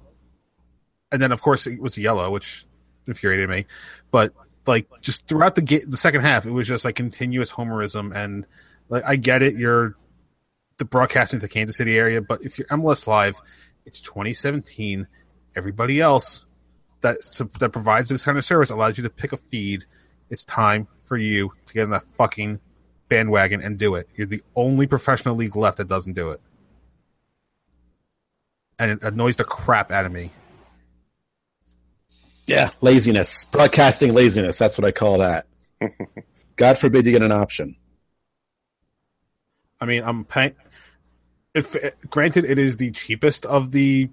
And 1.12 1.22
then, 1.22 1.32
of 1.32 1.42
course, 1.42 1.68
it 1.68 1.82
was 1.82 1.98
yellow, 1.98 2.32
which 2.32 2.66
infuriated 3.06 3.50
me. 3.50 3.66
But 4.12 4.34
like, 4.66 4.88
just 5.02 5.28
throughout 5.28 5.56
the 5.56 5.62
ga- 5.62 5.86
the 5.86 5.98
second 5.98 6.22
half, 6.22 6.46
it 6.46 6.52
was 6.52 6.68
just 6.68 6.86
like 6.86 6.96
continuous 6.96 7.52
homerism. 7.52 8.16
And 8.16 8.46
like, 8.90 9.04
I 9.06 9.16
get 9.18 9.42
it. 9.42 9.56
You're 9.56 9.96
the 10.78 10.86
broadcasting 10.86 11.40
to 11.40 11.48
Kansas 11.48 11.78
City 11.78 11.98
area, 11.98 12.22
but 12.22 12.44
if 12.44 12.58
you're 12.58 12.68
MLS 12.68 13.08
Live, 13.08 13.40
it's 13.86 14.00
2017. 14.02 15.08
Everybody 15.56 16.00
else 16.00 16.46
that 17.02 17.18
that 17.60 17.70
provides 17.70 18.10
this 18.10 18.26
kind 18.26 18.38
of 18.38 18.46
service 18.46 18.70
allows 18.70 18.98
you 18.98 19.04
to 19.04 19.10
pick 19.10 19.34
a 19.34 19.38
feed. 19.38 19.86
It's 20.30 20.44
time 20.44 20.88
for 21.04 21.18
you 21.18 21.52
to 21.66 21.74
get 21.74 21.84
in 21.84 21.92
that 21.92 22.04
fucking 22.04 22.60
bandwagon 23.10 23.62
and 23.62 23.78
do 23.78 23.96
it. 23.96 24.10
You're 24.16 24.28
the 24.28 24.44
only 24.56 24.88
professional 24.88 25.36
league 25.36 25.56
left 25.56 25.78
that 25.78 25.88
doesn't 25.88 26.14
do 26.14 26.32
it, 26.32 26.42
and 28.78 28.92
it 28.92 29.04
annoys 29.04 29.38
the 29.38 29.46
crap 29.46 29.92
out 29.92 30.06
of 30.06 30.12
me. 30.12 30.32
Yeah, 32.46 32.70
laziness, 32.82 33.46
broadcasting 33.46 34.14
laziness. 34.14 34.58
That's 34.58 34.78
what 34.78 34.86
I 34.86 34.92
call 34.92 35.18
that. 35.18 35.48
God 36.56 36.78
forbid 36.78 37.06
you 37.06 37.12
get 37.12 37.22
an 37.22 37.32
option. 37.32 37.76
I 39.80 39.86
mean, 39.86 40.04
I'm 40.04 40.26
paying 40.26 40.56
if 41.58 41.76
granted 42.10 42.46
it 42.46 42.60
is 42.60 42.78
the 42.78 42.92
cheapest 42.92 43.46
of 43.46 43.72
the 43.72 44.10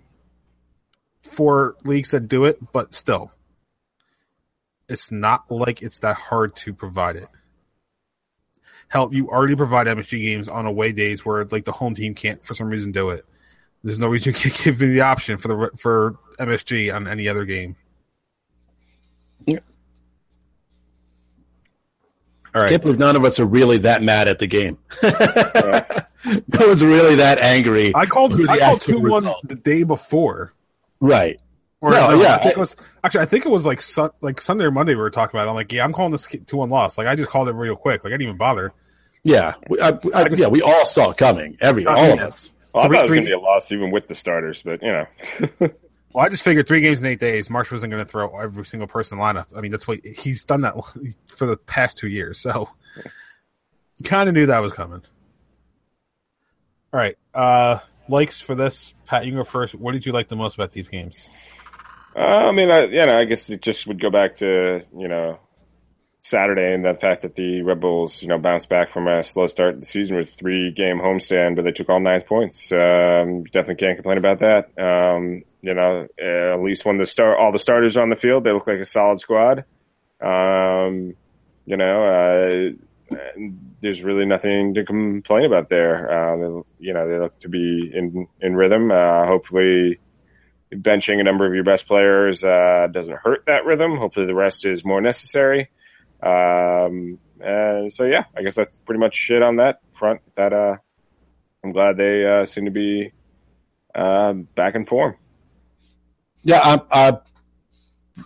four 1.23 1.77
leagues 1.85 2.11
that 2.11 2.29
do 2.29 2.45
it, 2.45 2.59
but 2.73 2.95
still, 2.95 3.33
it's 4.89 5.11
not 5.11 5.51
like 5.51 5.83
it's 5.83 5.99
that 5.99 6.17
hard 6.17 6.57
to 6.57 6.73
provide 6.73 7.17
it. 7.17 7.29
Hell, 8.89 9.11
you 9.13 9.29
already 9.29 9.57
provide 9.57 9.87
MSG 9.87 10.23
games 10.23 10.49
on 10.49 10.67
away 10.67 10.93
days 10.93 11.25
where 11.25 11.45
like 11.47 11.65
the 11.65 11.73
home 11.73 11.95
team 11.95 12.15
can't 12.15 12.45
for 12.45 12.55
some 12.55 12.69
reason 12.69 12.93
do 12.93 13.11
it. 13.11 13.25
There's 13.83 13.99
no 13.99 14.09
reason 14.09 14.33
you 14.33 14.39
can't 14.39 14.57
give 14.65 14.81
me 14.81 14.89
the 14.89 15.03
option 15.03 15.37
for 15.37 15.49
the 15.49 15.71
for 15.77 16.17
MSG 16.39 16.95
on 16.95 17.07
any 17.09 17.29
other 17.29 17.45
game. 17.45 17.77
Yeah. 19.47 19.59
All 22.55 22.61
right. 22.61 22.65
I 22.65 22.69
can't 22.69 22.83
believe 22.83 22.99
none 22.99 23.17
of 23.17 23.25
us 23.25 23.41
are 23.41 23.47
really 23.47 23.79
that 23.79 24.03
mad 24.03 24.29
at 24.29 24.39
the 24.39 24.47
game. 24.47 24.79
no 26.59 26.69
one's 26.69 26.83
really 26.83 27.17
that 27.17 27.39
angry. 27.39 27.95
I 27.95 28.07
called 28.07 28.33
I 28.49 28.59
called 28.59 28.81
two 28.81 28.99
one 28.99 29.29
the 29.45 29.55
day 29.55 29.83
before. 29.83 30.55
Right. 31.01 31.41
Or, 31.81 31.91
no, 31.91 32.11
no, 32.11 32.23
yeah. 32.23 32.37
I 32.37 32.39
think 32.39 32.57
it 32.57 32.59
was 32.59 32.77
actually. 33.03 33.21
I 33.21 33.27
think 33.27 33.45
it 33.45 33.51
was 33.51 33.67
like 33.67 33.83
su- 33.83 34.15
like 34.23 34.41
Sunday 34.41 34.65
or 34.65 34.71
Monday 34.71 34.95
we 34.95 35.03
were 35.03 35.11
talking 35.11 35.39
about. 35.39 35.47
It. 35.47 35.51
I'm 35.51 35.55
like, 35.55 35.71
yeah, 35.71 35.85
I'm 35.85 35.93
calling 35.93 36.13
this 36.13 36.27
two 36.47 36.57
one 36.57 36.71
loss. 36.71 36.97
Like 36.97 37.07
I 37.07 37.15
just 37.15 37.29
called 37.29 37.49
it 37.49 37.53
real 37.53 37.77
quick. 37.77 38.05
Like 38.05 38.13
I 38.13 38.15
didn't 38.15 38.23
even 38.23 38.37
bother. 38.39 38.73
Yeah, 39.23 39.55
I, 39.83 39.89
I, 39.89 39.99
I 40.15 40.29
just, 40.29 40.41
yeah, 40.41 40.49
we 40.49 40.63
all 40.63 40.87
saw 40.87 41.11
it 41.11 41.19
coming. 41.19 41.57
Every 41.61 41.85
all 41.85 42.13
of 42.13 42.21
us. 42.21 42.55
Well, 42.73 42.85
I 42.85 42.89
thought 42.89 42.97
it 42.97 43.01
was 43.03 43.11
going 43.11 43.23
to 43.23 43.27
be 43.27 43.33
a 43.33 43.39
loss 43.39 43.71
even 43.71 43.91
with 43.91 44.07
the 44.07 44.15
starters, 44.15 44.63
but 44.63 44.83
you 44.83 44.93
know. 44.93 45.69
Well, 46.15 46.25
I 46.25 46.29
just 46.29 46.45
figured 46.45 46.69
three 46.69 46.81
games 46.81 47.01
in 47.01 47.07
eight 47.07 47.19
days, 47.19 47.49
Marsch 47.49 47.73
wasn't 47.73 47.91
going 47.91 48.05
to 48.05 48.09
throw 48.09 48.39
every 48.39 48.65
single 48.65 48.87
person 48.87 49.19
in 49.19 49.25
the 49.25 49.25
lineup. 49.25 49.47
I 49.57 49.61
mean, 49.61 49.73
that's 49.73 49.89
what 49.89 49.99
he's 50.07 50.45
done 50.45 50.61
that 50.61 50.77
for 51.27 51.45
the 51.45 51.57
past 51.57 51.99
two 51.99 52.07
years. 52.07 52.39
So 52.39 52.71
kind 54.05 54.29
of 54.29 54.35
knew 54.35 54.47
that 54.47 54.61
was 54.61 54.71
coming. 54.71 55.03
All 56.95 57.01
right. 57.01 57.19
Uh, 57.35 57.81
likes 58.09 58.41
for 58.41 58.55
this. 58.55 58.95
Pat, 59.05 59.27
you 59.27 59.35
go 59.35 59.43
first. 59.43 59.75
What 59.75 59.93
did 59.93 60.07
you 60.07 60.13
like 60.13 60.29
the 60.29 60.37
most 60.37 60.55
about 60.55 60.71
these 60.71 60.89
games? 60.89 61.29
Uh, 62.15 62.21
I 62.21 62.53
mean, 62.53 62.71
I, 62.71 62.85
you 62.85 63.05
know, 63.05 63.17
I 63.17 63.25
guess 63.25 63.51
it 63.51 63.63
just 63.63 63.89
would 63.89 64.01
go 64.01 64.11
back 64.11 64.37
to, 64.37 64.81
you 64.97 65.09
know, 65.09 65.41
Saturday 66.21 66.73
and 66.73 66.85
the 66.85 66.95
fact 66.95 67.23
that 67.23 67.35
the 67.35 67.63
Red 67.63 67.81
Bulls, 67.81 68.23
you 68.23 68.29
know, 68.29 68.39
bounced 68.39 68.69
back 68.69 68.91
from 68.91 69.09
a 69.09 69.25
slow 69.25 69.49
start 69.49 69.81
the 69.81 69.85
season 69.87 70.17
with 70.17 70.33
three 70.35 70.71
game 70.71 71.01
homestand, 71.01 71.57
but 71.57 71.65
they 71.65 71.73
took 71.73 71.89
all 71.89 71.99
nine 71.99 72.23
points. 72.23 72.71
Um, 72.71 73.43
definitely 73.43 73.85
can't 73.85 73.97
complain 73.97 74.19
about 74.19 74.39
that. 74.39 74.71
Um, 74.81 75.43
you 75.63 75.75
know, 75.75 76.07
at 76.17 76.63
least 76.63 76.85
when 76.85 76.97
the 76.97 77.07
start, 77.07 77.39
all 77.41 77.51
the 77.51 77.59
starters 77.59 77.97
are 77.97 78.03
on 78.03 78.09
the 78.09 78.15
field, 78.15 78.45
they 78.45 78.53
look 78.53 78.69
like 78.69 78.79
a 78.79 78.85
solid 78.85 79.19
squad. 79.19 79.65
Um, 80.21 81.17
you 81.67 81.77
know, 81.77 82.05
uh, 82.05 82.85
there's 83.81 84.03
really 84.03 84.27
nothing 84.27 84.75
to 84.75 84.85
complain 84.85 85.45
about 85.45 85.69
there. 85.69 86.11
Uh, 86.11 86.63
you 86.79 86.95
know, 86.95 87.09
they 87.09 87.19
look 87.19 87.39
to 87.41 87.49
be 87.49 87.91
in 87.93 88.27
in 88.41 88.55
rhythm. 88.55 88.91
Uh, 88.91 89.27
hopefully, 89.27 90.01
benching 90.73 91.21
a 91.21 91.23
number 91.23 91.47
of 91.47 91.55
your 91.55 91.65
best 91.65 91.87
players 91.87 92.45
uh, 92.45 92.89
doesn't 92.91 93.17
hurt 93.17 93.45
that 93.47 93.65
rhythm. 93.65 93.97
Hopefully, 93.97 94.27
the 94.27 94.35
rest 94.35 94.67
is 94.67 94.85
more 94.85 95.01
necessary. 95.01 95.71
Um, 96.23 97.19
and 97.41 97.93
so, 97.93 98.05
yeah, 98.05 98.25
I 98.37 98.43
guess 98.43 98.55
that's 98.55 98.79
pretty 98.79 99.01
much 99.01 99.31
it 99.31 99.43
on 99.43 99.57
that 99.57 99.81
front. 99.93 100.21
That 100.35 100.53
uh, 100.53 100.77
I'm 101.63 101.73
glad 101.73 101.97
they 101.97 102.25
uh, 102.25 102.45
seem 102.47 102.65
to 102.65 102.71
be 102.71 103.13
uh, 103.95 104.33
back 104.33 104.75
in 104.75 104.85
form. 104.85 105.17
Yeah, 106.43 106.61
I'm, 106.63 106.81
I'm 106.91 107.19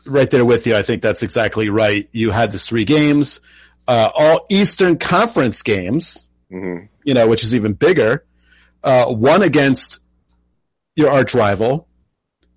right 0.04 0.30
there 0.30 0.44
with 0.44 0.66
you. 0.66 0.76
I 0.76 0.82
think 0.82 1.02
that's 1.02 1.22
exactly 1.22 1.68
right. 1.68 2.08
You 2.12 2.30
had 2.30 2.52
the 2.52 2.58
three 2.58 2.84
games, 2.84 3.40
uh, 3.88 4.10
all 4.14 4.46
Eastern 4.50 4.98
Conference 4.98 5.62
games, 5.62 6.28
mm-hmm. 6.52 6.86
you 7.04 7.14
know, 7.14 7.26
which 7.26 7.42
is 7.42 7.54
even 7.54 7.72
bigger. 7.72 8.24
Uh, 8.84 9.06
one 9.06 9.42
against 9.42 10.00
your 10.94 11.10
arch 11.10 11.34
rival, 11.34 11.88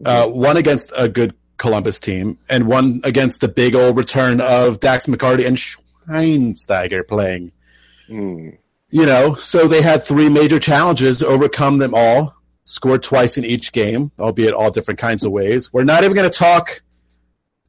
uh, 0.06 0.28
one 0.28 0.58
against 0.58 0.92
a 0.96 1.08
good 1.08 1.34
Columbus 1.58 2.00
team, 2.00 2.38
and 2.50 2.68
one 2.68 3.02
against 3.04 3.42
the 3.42 3.48
big 3.48 3.76
old 3.76 3.98
return 3.98 4.42
of 4.42 4.80
Dax 4.82 5.06
McCarty 5.06 5.48
and 5.48 5.58
Schweinsteiger 5.58 7.08
playing. 7.08 7.54
Mm. 8.10 8.58
You 8.90 9.06
know, 9.06 9.36
so 9.36 9.68
they 9.68 9.82
had 9.82 10.04
three 10.04 10.28
major 10.28 10.60
challenges, 10.60 11.24
overcome 11.24 11.78
them 11.78 11.94
all, 11.96 12.36
scored 12.66 13.04
twice 13.04 13.38
in 13.38 13.46
each 13.46 13.72
game, 13.72 14.12
albeit 14.20 14.54
all 14.54 14.70
different 14.70 15.00
kinds 15.00 15.24
of 15.24 15.32
ways. 15.32 15.72
We're 15.72 15.86
not 15.86 16.04
even 16.04 16.16
going 16.16 16.30
to 16.30 16.38
talk 16.38 16.82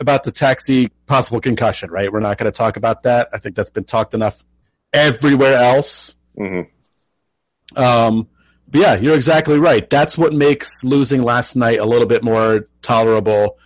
about 0.02 0.24
the 0.24 0.30
taxi 0.30 0.88
possible 1.06 1.40
concussion, 1.40 1.90
right? 1.90 2.12
We're 2.12 2.20
not 2.20 2.36
going 2.36 2.50
to 2.50 2.56
talk 2.56 2.76
about 2.76 3.04
that. 3.04 3.28
I 3.32 3.38
think 3.38 3.56
that's 3.56 3.70
been 3.70 3.84
talked 3.84 4.12
enough 4.12 4.44
everywhere 4.92 5.54
else. 5.54 6.14
Mm-hmm. 6.38 7.82
Um, 7.82 8.28
but 8.68 8.80
yeah, 8.80 8.94
you're 8.96 9.14
exactly 9.14 9.58
right. 9.58 9.88
That's 9.88 10.18
what 10.18 10.32
makes 10.32 10.84
losing 10.84 11.22
last 11.22 11.56
night 11.56 11.78
a 11.78 11.84
little 11.84 12.06
bit 12.06 12.22
more 12.22 12.68
tolerable 12.82 13.58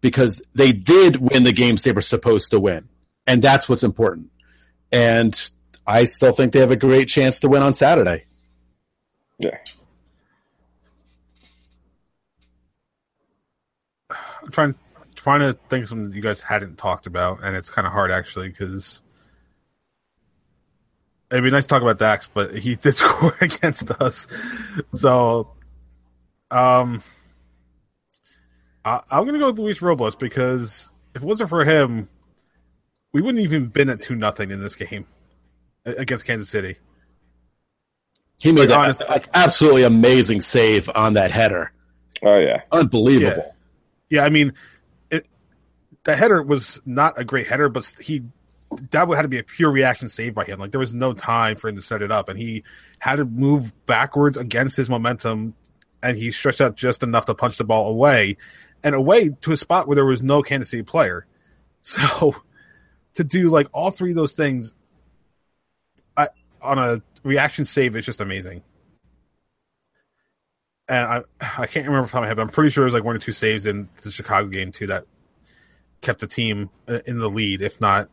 because 0.00 0.42
they 0.54 0.72
did 0.72 1.16
win 1.16 1.42
the 1.44 1.52
games 1.52 1.82
they 1.82 1.92
were 1.92 2.00
supposed 2.00 2.50
to 2.50 2.60
win. 2.60 2.88
And 3.26 3.42
that's 3.42 3.68
what's 3.68 3.82
important. 3.82 4.30
And 4.92 5.50
I 5.86 6.04
still 6.04 6.32
think 6.32 6.52
they 6.52 6.60
have 6.60 6.70
a 6.70 6.76
great 6.76 7.08
chance 7.08 7.40
to 7.40 7.48
win 7.48 7.62
on 7.62 7.74
Saturday. 7.74 8.24
Yeah. 9.38 9.58
I'm 14.10 14.52
trying 14.52 14.74
trying 15.26 15.40
to 15.40 15.58
think 15.68 15.82
of 15.82 15.88
something 15.88 16.12
you 16.12 16.22
guys 16.22 16.40
hadn't 16.40 16.78
talked 16.78 17.08
about, 17.08 17.42
and 17.42 17.56
it's 17.56 17.68
kind 17.68 17.84
of 17.84 17.92
hard 17.92 18.12
actually 18.12 18.48
because 18.48 19.02
it'd 21.32 21.42
be 21.42 21.50
nice 21.50 21.64
to 21.64 21.68
talk 21.68 21.82
about 21.82 21.98
Dax, 21.98 22.30
but 22.32 22.54
he 22.54 22.76
did 22.82 22.94
score 22.94 23.36
against 23.40 23.90
us. 23.90 24.28
So, 24.92 25.50
um, 26.48 27.02
I, 28.84 29.00
am 29.10 29.24
going 29.24 29.32
to 29.32 29.40
go 29.40 29.46
with 29.48 29.58
Luis 29.58 29.82
Robles 29.82 30.14
because 30.14 30.92
if 31.16 31.22
it 31.22 31.26
wasn't 31.26 31.50
for 31.50 31.64
him, 31.64 32.08
we 33.12 33.20
wouldn't 33.20 33.42
even 33.42 33.66
been 33.66 33.88
at 33.88 34.00
two 34.00 34.14
nothing 34.14 34.52
in 34.52 34.62
this 34.62 34.76
game 34.76 35.06
against 35.84 36.24
Kansas 36.24 36.48
City. 36.48 36.76
He 38.40 38.52
made 38.52 38.70
like, 38.70 38.78
honest, 38.78 39.02
like, 39.08 39.26
absolutely 39.34 39.82
amazing 39.82 40.40
save 40.40 40.88
on 40.94 41.14
that 41.14 41.32
header. 41.32 41.72
Oh 42.24 42.38
yeah, 42.38 42.62
unbelievable. 42.70 43.56
Yeah, 44.08 44.20
yeah 44.20 44.24
I 44.24 44.30
mean, 44.30 44.48
it, 44.48 44.54
the 46.06 46.14
header 46.14 46.40
was 46.40 46.80
not 46.86 47.18
a 47.18 47.24
great 47.24 47.48
header, 47.48 47.68
but 47.68 47.92
he 48.00 48.22
that 48.92 49.08
would 49.08 49.16
had 49.16 49.22
to 49.22 49.28
be 49.28 49.40
a 49.40 49.42
pure 49.42 49.72
reaction 49.72 50.08
save 50.08 50.34
by 50.34 50.44
him. 50.44 50.60
Like 50.60 50.70
there 50.70 50.78
was 50.78 50.94
no 50.94 51.12
time 51.12 51.56
for 51.56 51.68
him 51.68 51.74
to 51.74 51.82
set 51.82 52.00
it 52.00 52.12
up, 52.12 52.28
and 52.28 52.38
he 52.38 52.62
had 53.00 53.16
to 53.16 53.24
move 53.24 53.72
backwards 53.86 54.36
against 54.36 54.76
his 54.76 54.88
momentum, 54.88 55.54
and 56.04 56.16
he 56.16 56.30
stretched 56.30 56.60
out 56.60 56.76
just 56.76 57.02
enough 57.02 57.26
to 57.26 57.34
punch 57.34 57.58
the 57.58 57.64
ball 57.64 57.88
away 57.88 58.36
and 58.84 58.94
away 58.94 59.30
to 59.40 59.50
a 59.50 59.56
spot 59.56 59.88
where 59.88 59.96
there 59.96 60.06
was 60.06 60.22
no 60.22 60.42
Kansas 60.42 60.70
City 60.70 60.82
player. 60.82 61.26
So 61.88 62.34
to 63.14 63.22
do 63.22 63.48
like 63.48 63.68
all 63.72 63.92
three 63.92 64.10
of 64.10 64.16
those 64.16 64.32
things 64.32 64.74
I, 66.16 66.30
on 66.60 66.80
a 66.80 67.00
reaction 67.22 67.64
save 67.64 67.94
is 67.94 68.04
just 68.04 68.20
amazing. 68.20 68.64
And 70.88 71.06
I 71.06 71.22
I 71.40 71.68
can't 71.68 71.86
remember 71.86 72.10
my 72.12 72.26
head, 72.26 72.34
but 72.34 72.42
I'm 72.42 72.48
pretty 72.48 72.70
sure 72.70 72.82
it 72.82 72.86
was 72.86 72.94
like 72.94 73.04
one 73.04 73.14
or 73.14 73.20
two 73.20 73.30
saves 73.30 73.66
in 73.66 73.88
the 74.02 74.10
Chicago 74.10 74.48
game 74.48 74.72
too 74.72 74.88
that 74.88 75.04
kept 76.00 76.20
the 76.20 76.26
team 76.26 76.70
uh, 76.88 77.00
in 77.06 77.18
the 77.18 77.28
lead, 77.28 77.62
if 77.62 77.80
not 77.80 78.08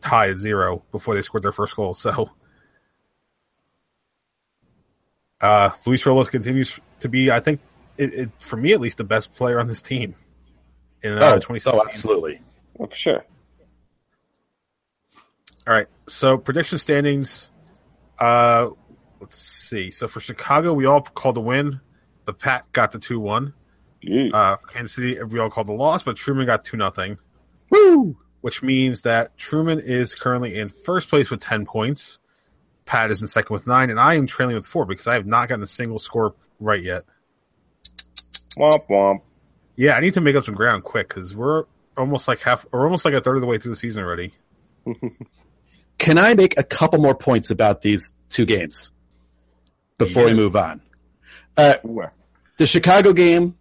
tied 0.00 0.30
at 0.30 0.38
zero 0.38 0.82
before 0.92 1.14
they 1.14 1.22
scored 1.22 1.42
their 1.42 1.52
first 1.52 1.74
goal. 1.76 1.94
So 1.94 2.30
uh, 5.40 5.70
Luis 5.86 6.04
Robles 6.06 6.28
continues 6.28 6.78
to 7.00 7.08
be, 7.08 7.30
I 7.30 7.40
think, 7.40 7.60
it, 7.96 8.14
it, 8.14 8.30
for 8.38 8.56
me 8.56 8.72
at 8.72 8.80
least, 8.80 8.98
the 8.98 9.04
best 9.04 9.34
player 9.34 9.60
on 9.60 9.68
this 9.68 9.82
team 9.82 10.14
in 11.02 11.18
uh, 11.18 11.40
oh, 11.48 11.56
Oh, 11.66 11.82
absolutely. 11.86 12.40
Oh, 12.78 12.86
for 12.86 12.94
sure. 12.94 13.24
All 15.66 15.74
right. 15.74 15.86
So 16.08 16.36
prediction 16.38 16.78
standings. 16.78 17.50
Uh, 18.18 18.70
let's 19.20 19.36
see. 19.36 19.90
So 19.90 20.08
for 20.08 20.20
Chicago, 20.20 20.72
we 20.72 20.86
all 20.86 21.02
called 21.02 21.36
the 21.36 21.40
win, 21.40 21.80
but 22.24 22.38
Pat 22.38 22.70
got 22.72 22.92
the 22.92 22.98
two 22.98 23.20
one. 23.20 23.54
Uh, 24.32 24.56
Kansas 24.56 24.94
City, 24.94 25.22
we 25.22 25.38
all 25.38 25.50
called 25.50 25.66
the 25.66 25.72
loss, 25.72 26.02
but 26.02 26.16
Truman 26.16 26.46
got 26.46 26.64
two 26.64 26.76
nothing. 26.76 27.18
Woo! 27.70 28.16
Which 28.40 28.62
means 28.62 29.02
that 29.02 29.36
Truman 29.38 29.80
is 29.80 30.14
currently 30.14 30.54
in 30.54 30.68
first 30.68 31.08
place 31.08 31.30
with 31.30 31.40
ten 31.40 31.64
points. 31.64 32.18
Pat 32.84 33.10
is 33.10 33.22
in 33.22 33.28
second 33.28 33.54
with 33.54 33.66
nine, 33.66 33.90
and 33.90 33.98
I 33.98 34.14
am 34.14 34.26
trailing 34.26 34.56
with 34.56 34.66
four 34.66 34.84
because 34.84 35.06
I 35.06 35.14
have 35.14 35.26
not 35.26 35.48
gotten 35.48 35.62
a 35.62 35.66
single 35.66 35.98
score 35.98 36.34
right 36.60 36.82
yet. 36.82 37.04
Womp 38.58 38.86
womp. 38.88 39.20
Yeah, 39.76 39.96
I 39.96 40.00
need 40.00 40.14
to 40.14 40.20
make 40.20 40.36
up 40.36 40.44
some 40.44 40.54
ground 40.54 40.84
quick 40.84 41.08
because 41.08 41.34
we're 41.34 41.64
almost 41.96 42.28
like 42.28 42.40
half, 42.40 42.66
or 42.72 42.84
almost 42.84 43.04
like 43.04 43.14
a 43.14 43.20
third 43.20 43.36
of 43.36 43.40
the 43.40 43.46
way 43.46 43.58
through 43.58 43.72
the 43.72 43.76
season 43.76 44.04
already. 44.04 44.34
Can 45.98 46.18
I 46.18 46.34
make 46.34 46.58
a 46.58 46.62
couple 46.62 47.00
more 47.00 47.14
points 47.14 47.50
about 47.50 47.80
these 47.80 48.12
two 48.28 48.44
games 48.44 48.92
before 49.96 50.24
yeah. 50.24 50.28
we 50.28 50.34
move 50.34 50.56
on? 50.56 50.82
Uh, 51.56 51.74
the 52.58 52.66
Chicago 52.66 53.12
game, 53.12 53.56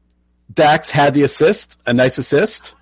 Dax 0.52 0.90
had 0.90 1.14
the 1.14 1.24
assist, 1.24 1.82
a 1.86 1.94
nice 1.94 2.18
assist. 2.18 2.76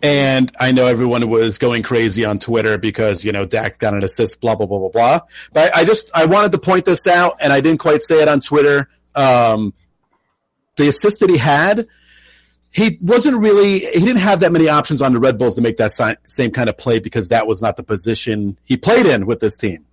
And 0.00 0.52
I 0.60 0.70
know 0.70 0.86
everyone 0.86 1.28
was 1.28 1.58
going 1.58 1.82
crazy 1.82 2.24
on 2.24 2.38
Twitter 2.38 2.78
because, 2.78 3.24
you 3.24 3.32
know, 3.32 3.44
Dax 3.44 3.78
got 3.78 3.94
an 3.94 4.04
assist, 4.04 4.40
blah, 4.40 4.54
blah, 4.54 4.66
blah, 4.66 4.78
blah, 4.78 4.90
blah. 4.90 5.20
But 5.52 5.74
I 5.74 5.84
just, 5.84 6.10
I 6.14 6.26
wanted 6.26 6.52
to 6.52 6.58
point 6.58 6.84
this 6.84 7.08
out 7.08 7.38
and 7.40 7.52
I 7.52 7.60
didn't 7.60 7.80
quite 7.80 8.02
say 8.02 8.22
it 8.22 8.28
on 8.28 8.40
Twitter. 8.40 8.88
Um, 9.16 9.74
the 10.76 10.86
assist 10.86 11.20
that 11.20 11.30
he 11.30 11.36
had, 11.36 11.88
he 12.70 12.98
wasn't 13.00 13.38
really 13.38 13.80
he 13.80 14.00
didn't 14.00 14.18
have 14.18 14.40
that 14.40 14.52
many 14.52 14.68
options 14.68 15.02
on 15.02 15.12
the 15.12 15.18
Red 15.18 15.38
Bulls 15.38 15.54
to 15.56 15.60
make 15.60 15.78
that 15.78 15.90
same 16.26 16.50
kind 16.50 16.68
of 16.68 16.76
play 16.76 16.98
because 16.98 17.30
that 17.30 17.46
was 17.46 17.60
not 17.60 17.76
the 17.76 17.82
position 17.82 18.58
he 18.64 18.76
played 18.76 19.06
in 19.06 19.26
with 19.26 19.40
this 19.40 19.56
team. 19.56 19.84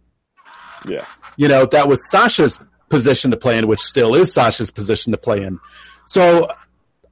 Yeah. 0.88 1.06
You 1.38 1.48
know, 1.48 1.66
that 1.66 1.88
was 1.88 2.08
Sacha's 2.12 2.60
position 2.90 3.32
to 3.32 3.38
play 3.38 3.58
in, 3.58 3.68
which 3.68 3.80
still 3.80 4.14
is 4.14 4.34
Sacha's 4.34 4.72
position 4.72 5.12
to 5.12 5.18
play 5.18 5.44
in. 5.44 5.60
So 6.08 6.48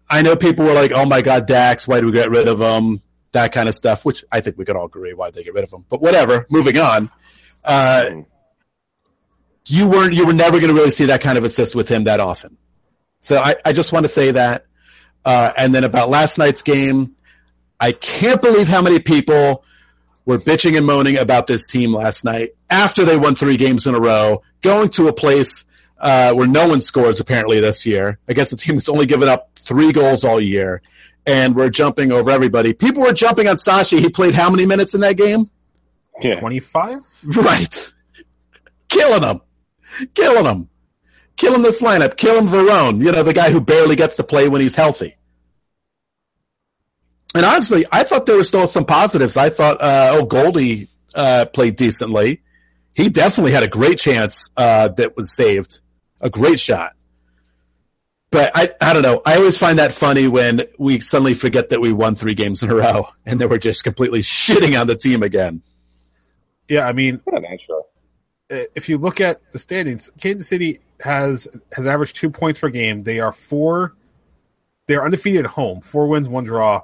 I 0.09 0.21
know 0.21 0.35
people 0.35 0.65
were 0.65 0.73
like, 0.73 0.91
"Oh 0.91 1.05
my 1.05 1.21
God, 1.21 1.45
Dax, 1.47 1.87
why 1.87 1.99
do 1.99 2.07
we 2.07 2.11
get 2.11 2.29
rid 2.29 2.47
of 2.47 2.59
him?" 2.61 3.01
That 3.31 3.51
kind 3.51 3.67
of 3.67 3.75
stuff, 3.75 4.05
which 4.05 4.23
I 4.31 4.41
think 4.41 4.57
we 4.57 4.65
could 4.65 4.75
all 4.75 4.85
agree 4.85 5.13
why 5.13 5.31
they 5.31 5.43
get 5.43 5.53
rid 5.53 5.63
of 5.63 5.73
him. 5.73 5.85
But 5.89 6.01
whatever. 6.01 6.45
Moving 6.49 6.77
on. 6.77 7.09
Uh, 7.63 8.23
you 9.67 9.87
weren't 9.87 10.13
you 10.13 10.25
were 10.25 10.33
never 10.33 10.59
going 10.59 10.73
to 10.73 10.75
really 10.75 10.91
see 10.91 11.05
that 11.05 11.21
kind 11.21 11.37
of 11.37 11.43
assist 11.43 11.75
with 11.75 11.89
him 11.89 12.03
that 12.03 12.19
often. 12.19 12.57
So 13.21 13.37
I, 13.37 13.55
I 13.65 13.73
just 13.73 13.93
want 13.93 14.05
to 14.05 14.11
say 14.11 14.31
that. 14.31 14.65
Uh, 15.25 15.53
and 15.57 15.73
then 15.73 15.85
about 15.85 16.09
last 16.09 16.37
night's 16.37 16.61
game, 16.61 17.15
I 17.79 17.93
can't 17.93 18.41
believe 18.41 18.67
how 18.67 18.81
many 18.81 18.99
people 18.99 19.63
were 20.25 20.37
bitching 20.37 20.77
and 20.77 20.85
moaning 20.85 21.17
about 21.17 21.47
this 21.47 21.65
team 21.65 21.93
last 21.93 22.25
night 22.25 22.49
after 22.69 23.05
they 23.05 23.17
won 23.17 23.35
three 23.35 23.57
games 23.57 23.87
in 23.87 23.95
a 23.95 23.99
row, 23.99 24.41
going 24.61 24.89
to 24.89 25.07
a 25.07 25.13
place 25.13 25.65
uh, 26.03 26.33
where 26.33 26.47
no 26.47 26.67
one 26.67 26.81
scores 26.81 27.19
apparently 27.19 27.59
this 27.61 27.85
year 27.85 28.19
against 28.27 28.51
a 28.53 28.57
team 28.57 28.75
that's 28.75 28.89
only 28.89 29.05
given 29.05 29.29
up 29.29 29.49
three 29.57 29.91
goals 29.91 30.23
all 30.23 30.39
year, 30.39 30.81
and 31.25 31.55
we're 31.55 31.69
jumping 31.69 32.11
over 32.11 32.29
everybody. 32.29 32.73
People 32.73 33.03
were 33.03 33.13
jumping 33.13 33.47
on 33.47 33.55
Sashi. 33.55 33.99
He 33.99 34.09
played 34.09 34.35
how 34.35 34.49
many 34.49 34.65
minutes 34.65 34.93
in 34.93 35.01
that 35.01 35.15
game? 35.17 35.49
Yeah. 36.21 36.39
25? 36.39 37.01
Right. 37.23 37.93
Killing 38.89 39.23
him. 39.23 39.41
Killing 40.13 40.45
him. 40.45 40.69
Killing 41.37 41.63
this 41.63 41.81
lineup. 41.81 42.17
Killing 42.17 42.47
Veron, 42.47 43.03
you 43.03 43.11
know, 43.11 43.23
the 43.23 43.33
guy 43.33 43.49
who 43.49 43.61
barely 43.61 43.95
gets 43.95 44.17
to 44.17 44.23
play 44.23 44.47
when 44.49 44.61
he's 44.61 44.75
healthy. 44.75 45.15
And 47.33 47.45
honestly, 47.45 47.85
I 47.91 48.03
thought 48.03 48.25
there 48.25 48.35
were 48.35 48.43
still 48.43 48.67
some 48.67 48.85
positives. 48.85 49.37
I 49.37 49.49
thought, 49.49 49.81
uh, 49.81 50.17
oh, 50.19 50.25
Goldie 50.25 50.89
uh, 51.15 51.45
played 51.45 51.77
decently. 51.77 52.41
He 52.93 53.09
definitely 53.09 53.53
had 53.53 53.63
a 53.63 53.67
great 53.67 53.97
chance 53.97 54.51
uh, 54.55 54.89
that 54.89 55.17
was 55.17 55.35
saved, 55.35 55.81
a 56.23 56.29
great 56.29 56.59
shot. 56.59 56.93
But 58.31 58.51
I, 58.55 58.71
I 58.81 58.93
don't 58.93 59.03
know. 59.03 59.21
I 59.27 59.35
always 59.35 59.59
find 59.59 59.77
that 59.77 59.93
funny 59.93 60.27
when 60.27 60.61
we 60.79 60.99
suddenly 60.99 61.35
forget 61.35 61.69
that 61.69 61.79
we 61.81 61.93
won 61.93 62.15
three 62.15 62.33
games 62.33 62.63
in 62.63 62.71
a 62.71 62.75
row 62.75 63.07
and 63.27 63.39
then 63.39 63.47
we're 63.49 63.59
just 63.59 63.83
completely 63.83 64.21
shitting 64.21 64.79
on 64.79 64.87
the 64.87 64.95
team 64.95 65.21
again. 65.21 65.61
Yeah, 66.67 66.87
I 66.87 66.93
mean, 66.93 67.21
Yeah, 67.31 67.39
natural. 67.39 67.89
uh, 68.51 68.63
if 68.73 68.89
you 68.89 68.97
look 68.97 69.21
at 69.21 69.51
the 69.51 69.59
standings, 69.59 70.09
Kansas 70.19 70.47
City 70.47 70.79
has 71.01 71.47
has 71.75 71.85
averaged 71.85 72.15
two 72.15 72.31
points 72.31 72.59
per 72.59 72.69
game. 72.69 73.03
They 73.03 73.19
are 73.19 73.31
four. 73.33 73.93
They 74.87 74.95
are 74.95 75.05
undefeated 75.05 75.45
at 75.45 75.51
home, 75.51 75.81
four 75.81 76.07
wins, 76.07 76.27
one 76.27 76.45
draw. 76.45 76.81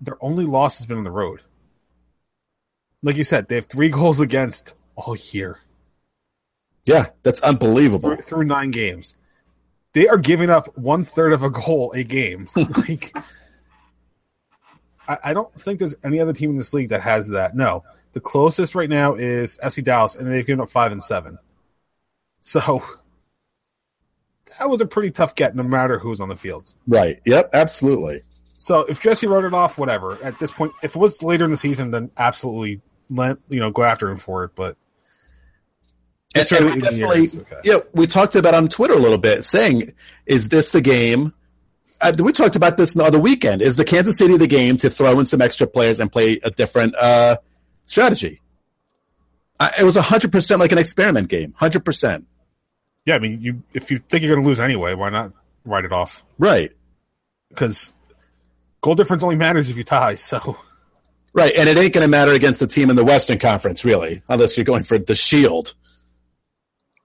Their 0.00 0.16
only 0.24 0.44
loss 0.46 0.78
has 0.78 0.86
been 0.86 0.96
on 0.98 1.04
the 1.04 1.10
road. 1.10 1.42
Like 3.02 3.16
you 3.16 3.24
said, 3.24 3.48
they 3.48 3.56
have 3.56 3.66
three 3.66 3.88
goals 3.98 4.20
against 4.20 4.72
all 4.96 5.16
year 5.16 5.58
Yeah, 6.88 7.10
that's 7.22 7.42
unbelievable. 7.42 8.08
through, 8.08 8.22
through 8.22 8.44
nine 8.44 8.70
games. 8.70 9.14
They 9.92 10.08
are 10.08 10.16
giving 10.16 10.48
up 10.48 10.76
one 10.78 11.04
third 11.04 11.34
of 11.34 11.42
a 11.42 11.50
goal 11.50 11.92
a 11.92 12.02
game. 12.02 12.48
like, 12.56 13.14
I, 15.06 15.18
I 15.24 15.34
don't 15.34 15.52
think 15.54 15.80
there's 15.80 15.94
any 16.02 16.18
other 16.18 16.32
team 16.32 16.50
in 16.50 16.56
this 16.56 16.72
league 16.72 16.88
that 16.88 17.02
has 17.02 17.28
that. 17.28 17.54
No, 17.54 17.84
the 18.14 18.20
closest 18.20 18.74
right 18.74 18.88
now 18.88 19.14
is 19.16 19.58
FC 19.62 19.84
Dallas, 19.84 20.14
and 20.14 20.26
they've 20.26 20.46
given 20.46 20.62
up 20.62 20.70
five 20.70 20.92
and 20.92 21.02
seven. 21.02 21.38
So 22.40 22.82
that 24.58 24.70
was 24.70 24.80
a 24.80 24.86
pretty 24.86 25.10
tough 25.10 25.34
get, 25.34 25.54
no 25.54 25.62
matter 25.62 25.98
who's 25.98 26.20
on 26.20 26.30
the 26.30 26.36
field. 26.36 26.72
Right. 26.86 27.20
Yep, 27.26 27.50
absolutely. 27.52 28.22
So 28.56 28.80
if 28.80 29.00
Jesse 29.00 29.26
wrote 29.26 29.44
it 29.44 29.52
off, 29.52 29.76
whatever. 29.76 30.16
At 30.24 30.38
this 30.38 30.50
point, 30.50 30.72
if 30.82 30.96
it 30.96 30.98
was 30.98 31.22
later 31.22 31.44
in 31.44 31.50
the 31.50 31.58
season, 31.58 31.90
then 31.90 32.10
absolutely 32.16 32.80
let 33.10 33.36
you 33.50 33.60
know 33.60 33.70
go 33.70 33.82
after 33.82 34.08
him 34.08 34.16
for 34.16 34.44
it. 34.44 34.52
But 34.54 34.78
And, 36.34 36.52
and 36.52 36.74
in 36.74 36.78
definitely, 36.80 37.28
okay. 37.40 37.56
yeah, 37.64 37.78
we 37.94 38.06
talked 38.06 38.34
about 38.34 38.54
on 38.54 38.68
Twitter 38.68 38.92
a 38.92 38.98
little 38.98 39.18
bit, 39.18 39.44
saying, 39.44 39.94
"Is 40.26 40.50
this 40.50 40.72
the 40.72 40.80
game?" 40.80 41.32
Uh, 42.00 42.12
we 42.18 42.32
talked 42.32 42.54
about 42.54 42.76
this 42.76 42.94
on 42.94 42.98
the 43.02 43.04
other 43.04 43.18
weekend. 43.18 43.62
Is 43.62 43.76
the 43.76 43.84
Kansas 43.84 44.18
City 44.18 44.36
the 44.36 44.46
game 44.46 44.76
to 44.78 44.90
throw 44.90 45.18
in 45.18 45.26
some 45.26 45.40
extra 45.40 45.66
players 45.66 46.00
and 46.00 46.12
play 46.12 46.38
a 46.44 46.50
different 46.50 46.94
uh, 46.96 47.38
strategy? 47.86 48.42
I, 49.58 49.72
it 49.80 49.84
was 49.84 49.96
hundred 49.96 50.30
percent 50.30 50.60
like 50.60 50.70
an 50.70 50.78
experiment 50.78 51.28
game. 51.28 51.54
Hundred 51.56 51.84
percent. 51.84 52.26
yeah, 53.06 53.14
I 53.14 53.18
mean, 53.18 53.40
you 53.40 53.62
if 53.72 53.90
you 53.90 53.98
think 53.98 54.22
you're 54.22 54.34
going 54.34 54.42
to 54.42 54.48
lose 54.48 54.60
anyway, 54.60 54.94
why 54.94 55.08
not 55.08 55.32
write 55.64 55.86
it 55.86 55.92
off? 55.92 56.22
Right. 56.38 56.72
Because 57.48 57.92
goal 58.82 58.94
difference 58.94 59.22
only 59.22 59.36
matters 59.36 59.70
if 59.70 59.76
you 59.78 59.84
tie. 59.84 60.16
So 60.16 60.58
Right. 61.32 61.54
And 61.56 61.68
it 61.68 61.76
ain't 61.76 61.92
going 61.92 62.02
to 62.02 62.08
matter 62.08 62.32
against 62.32 62.60
the 62.60 62.66
team 62.66 62.90
in 62.90 62.96
the 62.96 63.04
Western 63.04 63.38
Conference, 63.38 63.84
really, 63.84 64.22
unless 64.28 64.56
you're 64.56 64.64
going 64.64 64.82
for 64.82 64.98
the 64.98 65.14
Shield. 65.14 65.74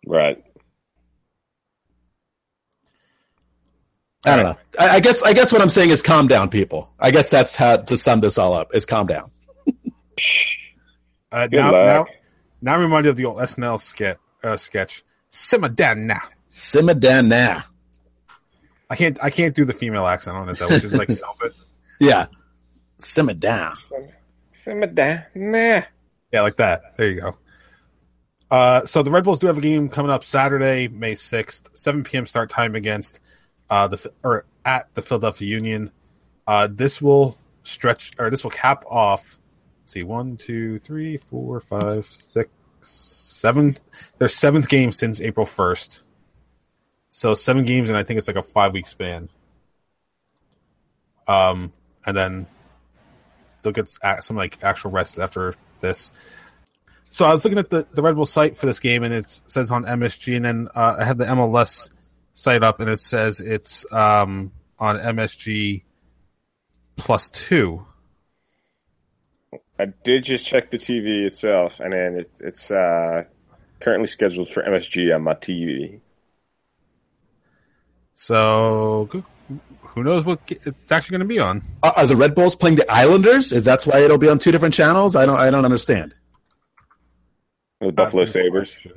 Right. 0.06 0.44
I 4.26 4.36
don't 4.38 4.46
know. 4.46 4.58
I, 4.80 4.90
I 4.96 5.00
guess. 5.02 5.22
I 5.22 5.34
guess 5.34 5.52
what 5.52 5.62
I'm 5.62 5.70
saying 5.70 5.90
is 5.90 6.02
calm 6.02 6.28
down, 6.28 6.50
people. 6.50 6.90
I 6.98 7.12
guess 7.12 7.30
that's 7.30 7.56
how 7.56 7.78
to 7.78 7.98
sum 7.98 8.22
this 8.22 8.38
all 8.38 8.54
up. 8.54 8.74
Is 8.74 8.86
calm 8.86 9.06
down. 9.08 9.32
uh, 11.32 11.48
Good 11.48 11.60
now, 11.60 11.72
now, 11.72 11.98
luck. 12.00 12.10
now 12.62 12.74
I'm 12.76 12.80
reminded 12.82 13.10
of 13.10 13.18
the 13.18 13.26
old 13.26 13.38
SNL 13.40 13.82
sketch. 13.82 14.18
Uh, 14.42 14.56
sketch. 14.56 15.04
Simmer 15.30 15.70
down 15.70 16.08
now. 16.08 16.22
Simmer 16.50 16.94
down 16.94 17.28
now. 17.28 17.64
I 18.90 18.96
can't. 18.96 19.18
I 19.22 19.30
can't 19.30 19.54
do 19.56 19.66
the 19.66 19.74
female 19.74 20.06
accent 20.08 20.38
on 20.38 20.48
it 20.48 20.58
though, 20.58 20.70
which 20.70 20.84
is 20.86 20.94
like 20.94 21.08
sells 21.12 21.42
it. 21.42 21.54
Yeah. 22.00 22.28
Simmer 23.00 23.34
down. 23.34 23.74
Simmer 24.52 24.88
down. 24.88 25.24
Nah. 25.36 25.82
Yeah, 26.32 26.42
like 26.42 26.56
that. 26.58 26.96
There 26.98 27.10
you 27.12 27.20
go. 27.22 27.36
Uh, 28.54 28.86
so 28.86 29.02
the 29.02 29.10
Red 29.10 29.24
Bulls 29.24 29.40
do 29.40 29.48
have 29.48 29.58
a 29.58 29.62
game 29.62 29.90
coming 29.90 30.12
up 30.12 30.24
Saturday, 30.24 30.88
May 30.88 31.16
sixth, 31.16 31.72
seven 31.74 32.04
p.m. 32.04 32.28
start 32.28 32.52
time 32.52 32.76
against 32.76 33.20
uh, 33.68 33.88
the 33.88 34.12
or 34.24 34.46
at 34.64 34.94
the 34.94 35.02
Philadelphia 35.02 35.48
Union. 35.48 35.90
Uh, 36.46 36.68
this 36.70 37.02
will 37.02 37.36
stretch 37.64 38.12
or 38.20 38.30
this 38.30 38.44
will 38.44 38.52
cap 38.52 38.84
off. 38.88 39.40
see, 39.86 40.04
one, 40.04 40.38
two, 40.38 40.78
three, 40.78 41.18
four, 41.18 41.62
five, 41.62 42.06
six, 42.12 42.52
seven. 42.84 43.76
Their 44.20 44.28
seventh 44.28 44.70
game 44.70 44.92
since 44.92 45.20
April 45.20 45.48
first. 45.48 46.04
So 47.10 47.34
seven 47.34 47.66
games, 47.66 47.90
and 47.90 47.98
I 47.98 48.04
think 48.04 48.20
it's 48.20 48.28
like 48.28 48.38
a 48.38 48.44
five 48.44 48.74
week 48.74 48.88
span. 48.88 49.30
Um, 51.28 51.74
and 52.06 52.16
then 52.16 52.46
they'll 53.64 53.74
get 53.74 53.90
some 54.22 54.38
like 54.38 54.60
actual 54.64 54.92
rest 54.92 55.18
after 55.18 55.56
this. 55.80 56.12
So 57.14 57.28
I 57.28 57.32
was 57.32 57.46
looking 57.46 57.60
at 57.60 57.70
the, 57.70 57.86
the 57.94 58.02
Red 58.02 58.16
Bull 58.16 58.26
site 58.26 58.58
for 58.58 58.66
this 58.66 58.80
game, 58.80 59.04
and 59.04 59.14
it 59.14 59.30
says 59.46 59.70
on 59.70 59.84
MSG, 59.86 60.36
and 60.36 60.46
then 60.46 60.68
uh, 60.74 60.96
I 60.98 61.06
have 61.06 61.20
the 61.20 61.26
MLS 61.26 61.92
site 62.34 62.64
up, 62.64 62.80
and 62.80 62.90
it 62.90 63.00
says 63.00 63.40
it's 63.40 63.86
um, 63.94 64.52
on 64.80 64.98
MSG 64.98 65.84
plus 66.96 67.30
two. 67.30 67.86
I 69.78 69.86
did 70.04 70.24
just 70.24 70.48
check 70.48 70.72
the 70.72 70.80
TV 70.80 71.28
itself, 71.28 71.80
and 71.80 71.94
then 71.94 72.16
it, 72.22 72.32
it's 72.40 72.72
uh, 72.72 73.26
currently 73.80 74.08
scheduled 74.08 74.50
for 74.50 74.64
MSG 74.64 75.14
on 75.14 75.22
my 75.22 75.36
TV. 75.36 76.00
So 78.16 79.08
who- 79.12 79.24
who 79.82 80.04
knows 80.04 80.26
what 80.26 80.40
it's 80.50 80.92
actually 80.92 81.12
going 81.20 81.28
to 81.28 81.32
be 81.32 81.38
on? 81.38 81.62
Are, 81.84 81.94
are 81.96 82.08
the 82.08 82.16
Red 82.16 82.34
Bulls 82.34 82.56
playing 82.56 82.78
the 82.78 82.92
Islanders? 82.92 83.54
Is 83.54 83.66
that's 83.66 83.86
why 83.86 84.00
it'll 84.00 84.18
be 84.18 84.30
on 84.30 84.40
two 84.40 84.52
different 84.52 84.74
channels? 84.74 85.16
I 85.16 85.28
don't. 85.28 85.40
I 85.40 85.52
don't 85.52 85.66
understand. 85.66 86.16
The 87.88 87.92
Buffalo 87.92 88.26
Sabres. 88.26 88.80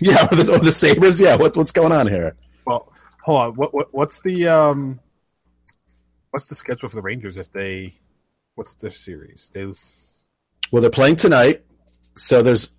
Yeah, 0.00 0.26
the, 0.32 0.52
or 0.52 0.58
the 0.58 0.72
Sabers. 0.72 1.20
Yeah, 1.20 1.36
what, 1.36 1.56
what's 1.56 1.70
going 1.70 1.92
on 1.92 2.08
here? 2.08 2.34
Well, 2.66 2.92
hold 3.22 3.40
on. 3.40 3.54
What, 3.54 3.72
what 3.72 3.94
what's 3.94 4.20
the 4.20 4.48
um, 4.48 4.98
what's 6.32 6.46
the 6.46 6.56
schedule 6.56 6.88
for 6.88 6.96
the 6.96 7.02
Rangers 7.02 7.36
if 7.36 7.52
they? 7.52 7.94
What's 8.56 8.74
their 8.74 8.90
series? 8.90 9.48
They 9.54 9.64
Well, 10.72 10.80
they're 10.82 10.90
playing 10.90 11.16
tonight, 11.16 11.64
so 12.16 12.42
there's. 12.42 12.70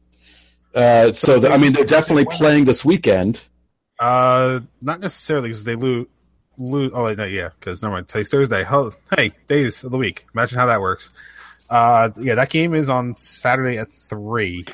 Uh, 0.76 1.14
so 1.14 1.40
the, 1.40 1.50
I 1.50 1.58
mean, 1.58 1.72
they're 1.72 1.86
definitely 1.86 2.26
playing 2.26 2.66
this 2.66 2.84
weekend. 2.84 3.46
Uh, 4.00 4.60
not 4.82 5.00
necessarily 5.00 5.48
because 5.50 5.64
they 5.64 5.76
lose. 5.76 6.08
Lose. 6.58 6.92
Oh, 6.94 7.14
no, 7.14 7.24
yeah, 7.24 7.52
because 7.58 7.82
never 7.82 7.94
mind. 7.94 8.10
Today's 8.10 8.30
Thursday. 8.30 8.64
Ho- 8.64 8.92
Hey, 9.16 9.32
days 9.48 9.84
of 9.84 9.92
the 9.92 9.98
week. 9.98 10.26
Imagine 10.34 10.58
how 10.58 10.66
that 10.66 10.82
works. 10.82 11.10
Uh, 11.70 12.10
yeah, 12.20 12.36
that 12.36 12.50
game 12.50 12.74
is 12.74 12.90
on 12.90 13.16
Saturday 13.16 13.78
at 13.78 13.90
three. 13.90 14.66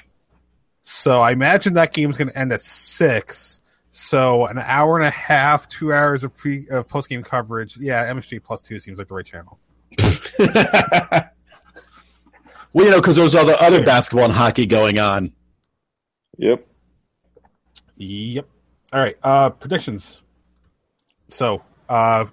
So 0.84 1.20
I 1.22 1.32
imagine 1.32 1.74
that 1.74 1.94
game 1.94 2.10
is 2.10 2.18
going 2.18 2.28
to 2.28 2.38
end 2.38 2.54
at 2.54 2.62
six. 2.62 3.60
So 3.90 4.46
an 4.46 4.60
hour 4.60 4.98
and 4.98 5.08
a 5.08 5.12
half, 5.12 5.68
two 5.68 5.92
hours 5.92 6.24
of 6.24 6.36
pre 6.36 6.68
of 6.70 6.88
post 6.88 7.10
game 7.10 7.24
coverage. 7.24 7.78
Yeah, 7.78 8.08
MSG 8.12 8.44
plus 8.44 8.62
two 8.62 8.80
seems 8.80 9.00
like 9.00 9.08
the 9.08 9.16
right 9.16 9.26
channel. 9.26 9.60
Well, 12.74 12.86
you 12.86 12.92
know, 12.92 13.00
because 13.00 13.16
there's 13.16 13.36
all 13.36 13.46
the 13.46 13.60
other 13.62 13.84
basketball 13.84 14.26
and 14.26 14.34
hockey 14.34 14.66
going 14.66 14.98
on. 14.98 15.32
Yep. 16.38 16.68
Yep. 17.98 18.48
All 18.92 19.00
right. 19.00 19.16
Uh, 19.22 19.52
predictions. 19.52 20.22
So, 21.28 21.62
uh, 21.88 22.26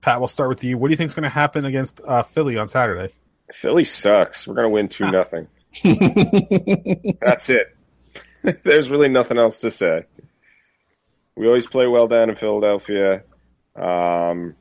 Pat, 0.00 0.20
we'll 0.20 0.28
start 0.28 0.48
with 0.48 0.62
you. 0.62 0.78
What 0.78 0.88
do 0.88 0.92
you 0.92 0.96
think 0.96 1.10
is 1.10 1.16
going 1.16 1.24
to 1.24 1.28
happen 1.28 1.64
against 1.64 2.00
uh, 2.06 2.22
Philly 2.22 2.56
on 2.56 2.68
Saturday? 2.68 3.12
Philly 3.52 3.84
sucks. 3.84 4.46
We're 4.46 4.54
gonna 4.54 4.70
win 4.70 4.88
two 4.88 5.10
nothing. 5.10 5.46
That's 7.20 7.50
it. 7.50 7.76
There's 8.64 8.90
really 8.90 9.08
nothing 9.08 9.38
else 9.38 9.60
to 9.60 9.70
say. 9.70 10.04
We 11.36 11.46
always 11.46 11.66
play 11.66 11.86
well 11.86 12.08
down 12.08 12.28
in 12.28 12.34
Philadelphia, 12.36 13.22
um, 13.76 14.54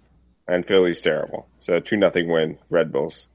and 0.47 0.65
Philly's 0.65 1.01
terrible. 1.01 1.47
So 1.59 1.79
two 1.79 1.97
nothing 1.97 2.29
win, 2.29 2.57
Red 2.69 2.91
Bulls. 2.91 3.27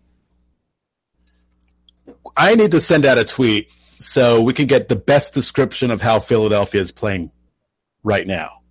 I 2.36 2.54
need 2.54 2.70
to 2.70 2.80
send 2.80 3.04
out 3.04 3.18
a 3.18 3.24
tweet 3.24 3.68
so 3.98 4.40
we 4.40 4.52
can 4.52 4.66
get 4.66 4.88
the 4.88 4.96
best 4.96 5.34
description 5.34 5.90
of 5.90 6.00
how 6.00 6.18
Philadelphia 6.18 6.80
is 6.80 6.92
playing 6.92 7.30
right 8.02 8.26
now. 8.26 8.62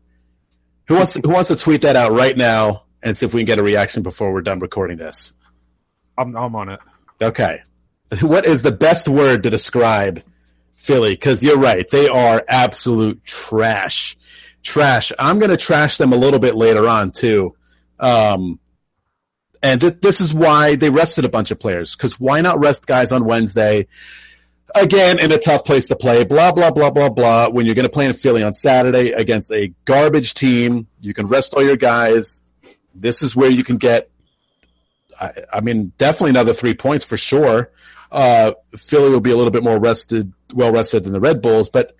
Who 0.88 0.96
wants 0.96 1.13
to, 1.13 1.22
who 1.22 1.30
wants 1.30 1.50
to 1.50 1.56
tweet 1.56 1.82
that 1.82 1.96
out 1.96 2.12
right 2.12 2.36
now 2.36 2.86
and 3.04 3.15
see 3.15 3.26
if 3.26 3.34
we 3.34 3.41
can 3.41 3.46
get 3.46 3.60
a 3.60 3.63
reaction 3.63 4.04
before 4.04 4.32
we're 4.32 4.41
done 4.41 4.60
recording 4.60 4.98
this? 4.98 5.34
I'm, 6.18 6.36
I'm 6.36 6.56
on 6.56 6.70
it. 6.70 6.80
Okay. 7.22 7.62
What 8.22 8.46
is 8.46 8.62
the 8.62 8.72
best 8.72 9.08
word 9.08 9.44
to 9.44 9.50
describe 9.50 10.24
Philly 10.86 11.13
because 11.13 11.44
you're 11.44 11.58
right. 11.58 11.89
They 11.89 12.08
are 12.08 12.44
absolute 12.48 13.24
trash. 13.24 14.18
Trash. 14.62 15.12
I'm 15.18 15.39
going 15.39 15.52
to 15.52 15.58
trash 15.58 15.98
them 15.98 16.13
a 16.13 16.15
little 16.15 16.39
bit 16.39 16.56
later 16.56 16.88
on, 16.88 17.12
too. 17.12 17.56
Um, 18.00 18.60
and 19.63 19.82
th- 19.82 19.98
this 20.02 20.22
is 20.22 20.34
why 20.34 20.76
they 20.76 20.89
rested 20.89 21.26
a 21.26 21.30
bunch 21.30 21.50
of 21.52 21.60
players 21.60 21.96
because 21.96 22.20
why 22.20 22.41
not 22.41 22.60
rest 22.60 22.86
guys 22.86 23.12
on 23.12 23.26
Wednesday? 23.26 23.88
Again, 24.76 25.20
in 25.20 25.32
a 25.32 25.38
tough 25.38 25.63
place 25.63 25.88
to 25.88 25.96
play, 25.96 26.24
blah, 26.24 26.52
blah, 26.52 26.72
blah, 26.72 26.91
blah, 26.91 27.10
blah. 27.10 27.50
When 27.50 27.65
you're 27.65 27.76
going 27.76 27.88
to 27.88 27.94
play 27.94 28.06
in 28.06 28.13
Philly 28.13 28.44
on 28.44 28.54
Saturday 28.54 29.12
against 29.12 29.52
a 29.52 29.74
garbage 29.86 30.34
team, 30.34 30.88
you 31.00 31.13
can 31.13 31.28
rest 31.28 31.54
all 31.54 31.63
your 31.63 31.78
guys. 31.78 32.41
This 32.94 33.24
is 33.24 33.36
where 33.36 33.50
you 33.50 33.63
can 33.63 33.78
get, 33.78 34.10
I, 35.20 35.32
I 35.52 35.62
mean, 35.62 35.94
definitely 35.98 36.32
another 36.32 36.54
three 36.54 36.74
points 36.74 37.08
for 37.08 37.18
sure. 37.18 37.72
Uh, 38.12 38.54
Philly 38.76 39.10
will 39.10 39.20
be 39.20 39.32
a 39.32 39.36
little 39.36 39.52
bit 39.52 39.63
more 39.63 39.80
rested, 39.80 40.32
well 40.54 40.72
rested 40.72 41.04
than 41.04 41.13
the 41.13 41.20
Red 41.20 41.41
Bulls, 41.41 41.70
but 41.70 41.96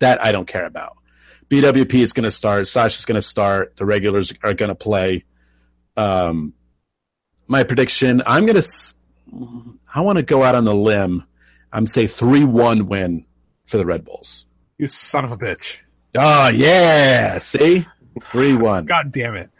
that 0.00 0.22
I 0.22 0.32
don't 0.32 0.46
care 0.46 0.66
about. 0.66 0.96
BWP 1.48 1.94
is 1.94 2.12
going 2.12 2.24
to 2.24 2.30
start. 2.30 2.66
Sacha's 2.68 3.04
going 3.04 3.16
to 3.16 3.22
start. 3.22 3.76
The 3.76 3.84
regulars 3.84 4.32
are 4.42 4.54
going 4.54 4.68
to 4.68 4.74
play. 4.74 5.24
Um, 5.96 6.54
my 7.46 7.64
prediction, 7.64 8.22
I'm 8.24 8.46
going 8.46 8.60
to, 8.60 8.68
I 9.92 10.02
want 10.02 10.18
to 10.18 10.22
go 10.22 10.42
out 10.42 10.54
on 10.54 10.64
the 10.64 10.74
limb. 10.74 11.24
I'm 11.72 11.86
say 11.86 12.04
3-1 12.04 12.82
win 12.82 13.26
for 13.66 13.76
the 13.76 13.86
Red 13.86 14.04
Bulls. 14.04 14.46
You 14.78 14.88
son 14.88 15.24
of 15.24 15.32
a 15.32 15.36
bitch. 15.36 15.78
Oh, 16.14 16.48
yeah. 16.48 17.38
See? 17.38 17.86
3-1. 18.18 18.86
God 18.86 19.12
damn 19.12 19.34
it. 19.34 19.50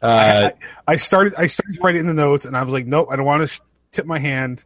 Uh, 0.00 0.50
I, 0.86 0.92
I 0.92 0.96
started, 0.96 1.34
I 1.36 1.48
started 1.48 1.78
writing 1.82 2.00
in 2.00 2.06
the 2.06 2.14
notes 2.14 2.44
and 2.44 2.56
I 2.56 2.62
was 2.62 2.72
like, 2.72 2.86
nope, 2.86 3.08
I 3.10 3.16
don't 3.16 3.26
want 3.26 3.42
to 3.42 3.46
sh- 3.48 3.60
tip 3.98 4.06
my 4.06 4.18
hand. 4.18 4.64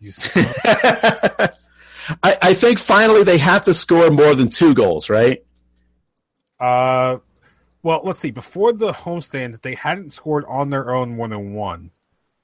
You 0.00 0.10
son 0.10 0.44
of 0.44 0.50
a- 0.64 1.52
I, 2.22 2.36
I 2.42 2.54
think 2.54 2.80
finally 2.80 3.22
they 3.22 3.38
have 3.38 3.64
to 3.64 3.74
score 3.74 4.10
more 4.10 4.34
than 4.34 4.48
two 4.50 4.74
goals, 4.74 5.08
right? 5.08 5.38
Uh, 6.58 7.18
well, 7.84 8.00
let's 8.04 8.18
see. 8.20 8.32
Before 8.32 8.72
the 8.72 8.92
homestand, 8.92 9.62
they 9.62 9.74
hadn't 9.76 10.12
scored 10.12 10.44
on 10.48 10.70
their 10.70 10.92
own 10.92 11.14
more 11.16 11.28
than 11.28 11.54
one. 11.54 11.90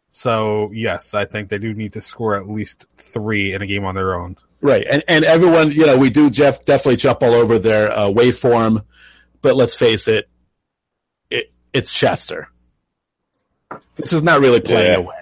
So 0.08 0.70
yes, 0.72 1.12
I 1.12 1.24
think 1.24 1.48
they 1.48 1.58
do 1.58 1.74
need 1.74 1.94
to 1.94 2.00
score 2.00 2.36
at 2.36 2.48
least 2.48 2.86
three 2.96 3.52
in 3.52 3.60
a 3.62 3.66
game 3.66 3.84
on 3.84 3.94
their 3.96 4.14
own. 4.14 4.36
Right, 4.60 4.86
and 4.90 5.02
and 5.08 5.24
everyone, 5.24 5.70
you 5.72 5.86
know, 5.86 5.98
we 5.98 6.10
do 6.10 6.30
Jeff 6.30 6.64
definitely 6.64 6.96
jump 6.96 7.22
all 7.22 7.32
over 7.34 7.58
their 7.58 7.90
uh, 7.92 8.06
waveform, 8.08 8.84
but 9.42 9.54
let's 9.56 9.76
face 9.76 10.08
it, 10.08 10.28
it 11.30 11.52
it's 11.72 11.92
Chester. 11.92 12.48
This 13.96 14.12
is 14.12 14.22
not 14.22 14.40
really 14.40 14.60
playing 14.60 14.92
Yeah. 14.92 14.98
away. 14.98 15.14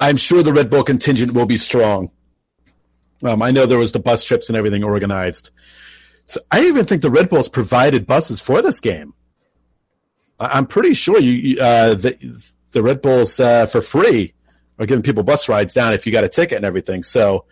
I'm 0.00 0.16
sure 0.16 0.42
the 0.42 0.52
Red 0.52 0.70
Bull 0.70 0.84
contingent 0.84 1.32
will 1.32 1.46
be 1.46 1.56
strong. 1.56 2.10
Um, 3.22 3.42
I 3.42 3.50
know 3.50 3.66
there 3.66 3.78
was 3.78 3.92
the 3.92 3.98
bus 3.98 4.24
trips 4.24 4.48
and 4.48 4.56
everything 4.56 4.84
organized. 4.84 5.50
So 6.26 6.40
I 6.50 6.60
even 6.66 6.84
think 6.86 7.02
the 7.02 7.10
Red 7.10 7.28
Bulls 7.30 7.48
provided 7.48 8.06
buses 8.06 8.40
for 8.40 8.62
this 8.62 8.80
game. 8.80 9.14
I- 10.38 10.58
I'm 10.58 10.66
pretty 10.66 10.94
sure 10.94 11.18
you 11.18 11.60
uh, 11.60 11.94
the 11.94 12.52
the 12.72 12.82
Red 12.82 13.02
Bulls 13.02 13.40
uh, 13.40 13.66
for 13.66 13.80
free 13.80 14.34
are 14.78 14.86
giving 14.86 15.02
people 15.02 15.22
bus 15.24 15.48
rides 15.48 15.74
down 15.74 15.94
if 15.94 16.06
you 16.06 16.12
got 16.12 16.24
a 16.24 16.28
ticket 16.28 16.56
and 16.56 16.64
everything. 16.66 17.02
So 17.02 17.44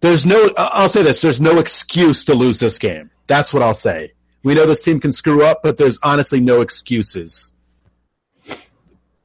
there's 0.00 0.24
no. 0.26 0.52
I'll 0.56 0.88
say 0.88 1.02
this: 1.02 1.22
there's 1.22 1.40
no 1.40 1.58
excuse 1.58 2.24
to 2.26 2.34
lose 2.34 2.60
this 2.60 2.78
game. 2.78 3.10
That's 3.26 3.52
what 3.52 3.62
I'll 3.62 3.74
say. 3.74 4.12
We 4.44 4.54
know 4.54 4.66
this 4.66 4.82
team 4.82 5.00
can 5.00 5.12
screw 5.12 5.44
up, 5.44 5.60
but 5.62 5.76
there's 5.78 5.98
honestly 6.02 6.40
no 6.40 6.60
excuses. 6.60 7.52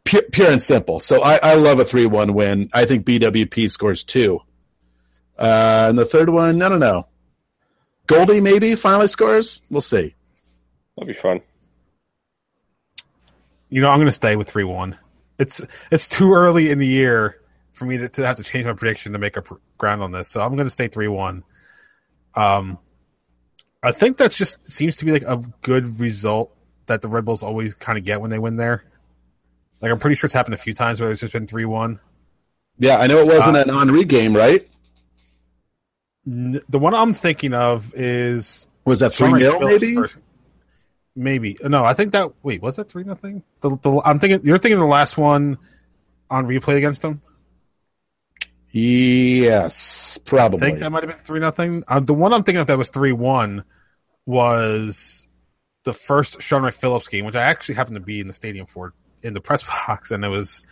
Pure, 0.07 0.23
pure 0.31 0.51
and 0.51 0.63
simple. 0.63 1.01
So 1.01 1.21
I, 1.21 1.35
I 1.35 1.55
love 1.55 1.79
a 1.79 1.85
three-one 1.85 2.33
win. 2.33 2.69
I 2.73 2.85
think 2.85 3.05
BWP 3.05 3.69
scores 3.69 4.05
two. 4.05 4.39
Uh, 5.37 5.87
and 5.89 5.97
the 5.97 6.05
third 6.05 6.29
one, 6.29 6.61
I 6.61 6.69
don't 6.69 6.79
know. 6.79 7.07
Goldie 8.07 8.39
maybe 8.39 8.73
finally 8.75 9.09
scores. 9.09 9.59
We'll 9.69 9.81
see. 9.81 10.15
That'd 10.95 11.09
be 11.09 11.13
fun. 11.13 11.41
You 13.69 13.81
know, 13.81 13.89
I'm 13.89 13.97
going 13.97 14.07
to 14.07 14.13
stay 14.13 14.37
with 14.37 14.49
three 14.49 14.63
one. 14.63 14.97
It's 15.37 15.61
it's 15.91 16.07
too 16.07 16.33
early 16.33 16.71
in 16.71 16.77
the 16.77 16.87
year 16.87 17.41
for 17.73 17.83
me 17.85 17.97
to, 17.97 18.07
to 18.07 18.25
have 18.25 18.37
to 18.37 18.43
change 18.43 18.65
my 18.65 18.73
prediction 18.73 19.11
to 19.11 19.19
make 19.19 19.37
up 19.37 19.47
ground 19.77 20.01
on 20.01 20.13
this. 20.13 20.29
So 20.29 20.39
I'm 20.41 20.55
going 20.55 20.67
to 20.67 20.71
stay 20.71 20.87
three 20.87 21.09
one. 21.09 21.43
Um, 22.33 22.79
I 23.83 23.91
think 23.91 24.15
that's 24.15 24.35
just 24.35 24.65
seems 24.71 24.95
to 24.97 25.05
be 25.05 25.11
like 25.11 25.23
a 25.23 25.43
good 25.61 25.99
result 25.99 26.55
that 26.85 27.01
the 27.01 27.09
Red 27.09 27.25
Bulls 27.25 27.43
always 27.43 27.75
kind 27.75 27.97
of 27.97 28.05
get 28.05 28.21
when 28.21 28.31
they 28.31 28.39
win 28.39 28.55
there. 28.55 28.85
Like 29.81 29.91
I'm 29.91 29.99
pretty 29.99 30.15
sure 30.15 30.25
it's 30.27 30.33
happened 30.33 30.55
a 30.55 30.57
few 30.57 30.73
times 30.73 30.99
where 30.99 31.11
it's 31.11 31.21
just 31.21 31.33
been 31.33 31.47
three 31.47 31.65
one. 31.65 31.99
Yeah, 32.79 32.97
I 32.97 33.07
know 33.07 33.19
it 33.19 33.27
wasn't 33.27 33.57
Uh, 33.57 33.61
an 33.61 33.69
Henri 33.69 34.05
game, 34.05 34.35
right? 34.35 34.67
N- 36.27 36.61
The 36.69 36.79
one 36.79 36.93
I'm 36.93 37.13
thinking 37.13 37.53
of 37.53 37.93
is 37.95 38.67
Was 38.85 38.99
that 38.99 39.13
three 39.13 39.27
Sunrise 39.27 39.41
nil 39.43 39.59
maybe? 39.61 39.95
first. 39.95 40.17
Maybe 41.15 41.57
no. 41.63 41.83
I 41.83 41.93
think 41.93 42.11
that. 42.11 42.31
Wait, 42.43 42.61
was 42.61 42.75
that 42.75 42.89
three 42.89 43.03
nothing? 43.03 43.41
The, 43.61 43.69
the 43.81 44.01
I'm 44.05 44.19
thinking 44.19 44.45
you're 44.45 44.59
thinking 44.59 44.77
the 44.79 44.85
last 44.85 45.17
one 45.17 45.57
on 46.29 46.45
replay 46.45 46.77
against 46.77 47.01
them. 47.01 47.21
Yes, 48.71 50.19
probably. 50.25 50.59
I 50.59 50.69
think 50.69 50.79
that 50.81 50.91
might 50.91 51.03
have 51.03 51.11
been 51.11 51.23
three 51.23 51.39
nothing. 51.39 51.83
Uh, 51.87 51.99
the 51.99 52.13
one 52.13 52.33
I'm 52.33 52.43
thinking 52.43 52.61
of 52.61 52.67
that 52.67 52.77
was 52.77 52.89
three 52.89 53.13
one 53.13 53.63
was 54.25 55.27
the 55.85 55.93
first 55.93 56.41
Shaun 56.41 56.63
Wright-Phillips 56.63 57.07
game, 57.07 57.25
which 57.25 57.35
I 57.35 57.43
actually 57.43 57.75
happened 57.75 57.95
to 57.95 58.01
be 58.01 58.19
in 58.19 58.27
the 58.27 58.33
stadium 58.33 58.67
for 58.67 58.93
in 59.21 59.33
the 59.33 59.41
press 59.41 59.63
box, 59.87 60.11
and 60.11 60.23
it 60.23 60.29
was 60.29 60.63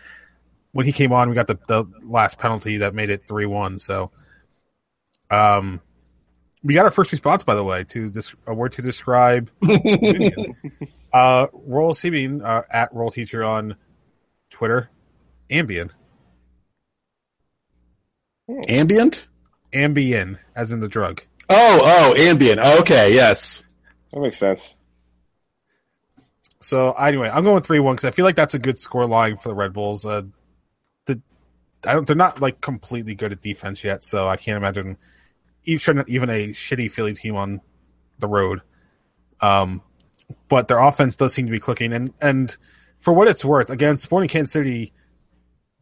when 0.71 0.85
he 0.85 0.91
came 0.91 1.11
on. 1.11 1.29
We 1.29 1.35
got 1.35 1.47
the, 1.47 1.57
the 1.67 1.85
last 2.03 2.37
penalty 2.37 2.77
that 2.77 2.93
made 2.93 3.09
it 3.09 3.27
three 3.27 3.45
one. 3.45 3.79
So, 3.79 4.11
um, 5.29 5.81
we 6.63 6.73
got 6.73 6.85
our 6.85 6.91
first 6.91 7.11
response 7.11 7.43
by 7.43 7.55
the 7.55 7.63
way 7.63 7.83
to 7.85 8.09
this 8.09 8.33
a 8.47 8.53
word 8.53 8.73
to 8.73 8.81
describe. 8.81 9.51
uh, 11.13 11.47
Roll 11.67 11.93
Seabean 11.93 12.43
uh, 12.43 12.63
at 12.71 12.93
Roll 12.93 13.11
Teacher 13.11 13.43
on 13.43 13.75
Twitter, 14.49 14.89
Ambien, 15.49 15.89
Ambient? 18.67 19.27
Ambien, 19.73 20.37
as 20.55 20.71
in 20.71 20.79
the 20.79 20.87
drug. 20.87 21.21
Oh, 21.49 21.79
oh, 21.81 22.15
ambient. 22.15 22.59
Okay, 22.59 23.13
yes. 23.13 23.63
That 24.11 24.19
makes 24.19 24.37
sense. 24.37 24.79
So 26.65 26.93
anyway, 26.93 27.29
I'm 27.31 27.43
going 27.43 27.61
three 27.61 27.79
one 27.79 27.93
because 27.93 28.05
I 28.05 28.09
feel 28.11 28.25
like 28.25 28.35
that's 28.35 28.55
a 28.55 28.59
good 28.59 28.79
score 28.79 29.05
line 29.05 29.37
for 29.37 29.49
the 29.49 29.53
Red 29.53 29.71
Bulls. 29.71 30.03
Uh, 30.03 30.23
the 31.05 31.21
I 31.85 31.93
don't 31.93 32.07
they're 32.07 32.15
not 32.15 32.41
like 32.41 32.59
completely 32.59 33.13
good 33.13 33.31
at 33.31 33.39
defense 33.39 33.83
yet, 33.83 34.03
so 34.03 34.27
I 34.27 34.35
can't 34.35 34.57
imagine 34.57 34.97
even 35.65 36.03
even 36.07 36.31
a 36.31 36.47
shitty 36.53 36.89
Philly 36.89 37.13
team 37.13 37.35
on 37.35 37.61
the 38.17 38.27
road. 38.27 38.63
Um, 39.41 39.83
but 40.49 40.67
their 40.67 40.79
offense 40.79 41.15
does 41.15 41.35
seem 41.35 41.45
to 41.45 41.51
be 41.51 41.59
clicking, 41.59 41.93
and 41.93 42.11
and 42.19 42.57
for 42.97 43.13
what 43.13 43.27
it's 43.27 43.45
worth, 43.45 43.69
again, 43.69 43.97
Sporting 43.97 44.29
Kansas 44.29 44.51
City, 44.51 44.91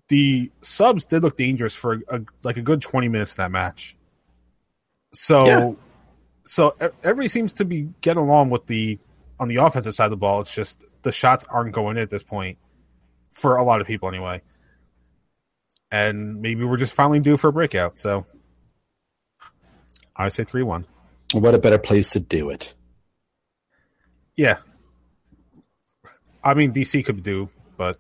the 0.10 0.52
subs 0.60 1.06
did 1.06 1.24
look 1.24 1.38
dangerous 1.38 1.74
for 1.74 2.02
a, 2.10 2.20
like 2.44 2.58
a 2.58 2.62
good 2.62 2.82
20 2.82 3.08
minutes 3.08 3.38
in 3.38 3.44
that 3.44 3.52
match. 3.52 3.96
So, 5.14 5.46
Yeah. 5.48 5.72
so 6.44 6.76
everybody 7.02 7.30
seems 7.30 7.54
to 7.54 7.64
be 7.64 7.88
getting 8.02 8.22
along 8.22 8.50
with 8.50 8.68
the 8.68 9.00
on 9.44 9.50
the 9.50 9.58
offensive 9.58 9.94
side 9.94 10.06
of 10.06 10.12
the 10.12 10.18
ball. 10.18 10.42
It's 10.42 10.54
just 10.54 10.84
the 11.04 11.12
shots 11.12 11.46
aren't 11.48 11.74
going 11.74 11.98
in 11.98 12.04
at 12.04 12.10
this 12.10 12.24
point 12.24 12.58
for 13.32 13.58
a 13.58 13.64
lot 13.64 13.82
of 13.82 13.88
people 13.88 14.10
anyway. 14.10 14.42
And 15.92 16.42
maybe 16.42 16.64
we're 16.64 16.78
just 16.78 16.96
finally 16.96 17.20
due 17.20 17.38
for 17.38 17.50
a 17.50 17.54
breakout. 17.54 18.00
So 18.00 18.26
I 20.16 20.30
say 20.30 20.44
three 20.44 20.64
one. 20.64 20.86
What 21.34 21.54
a 21.54 21.60
better 21.60 21.78
place 21.78 22.12
to 22.12 22.20
do 22.20 22.50
it. 22.50 22.74
Yeah. 24.36 24.58
I 26.44 26.56
mean 26.56 26.74
DC 26.74 27.06
could 27.06 27.22
do, 27.22 27.50
but 27.78 28.00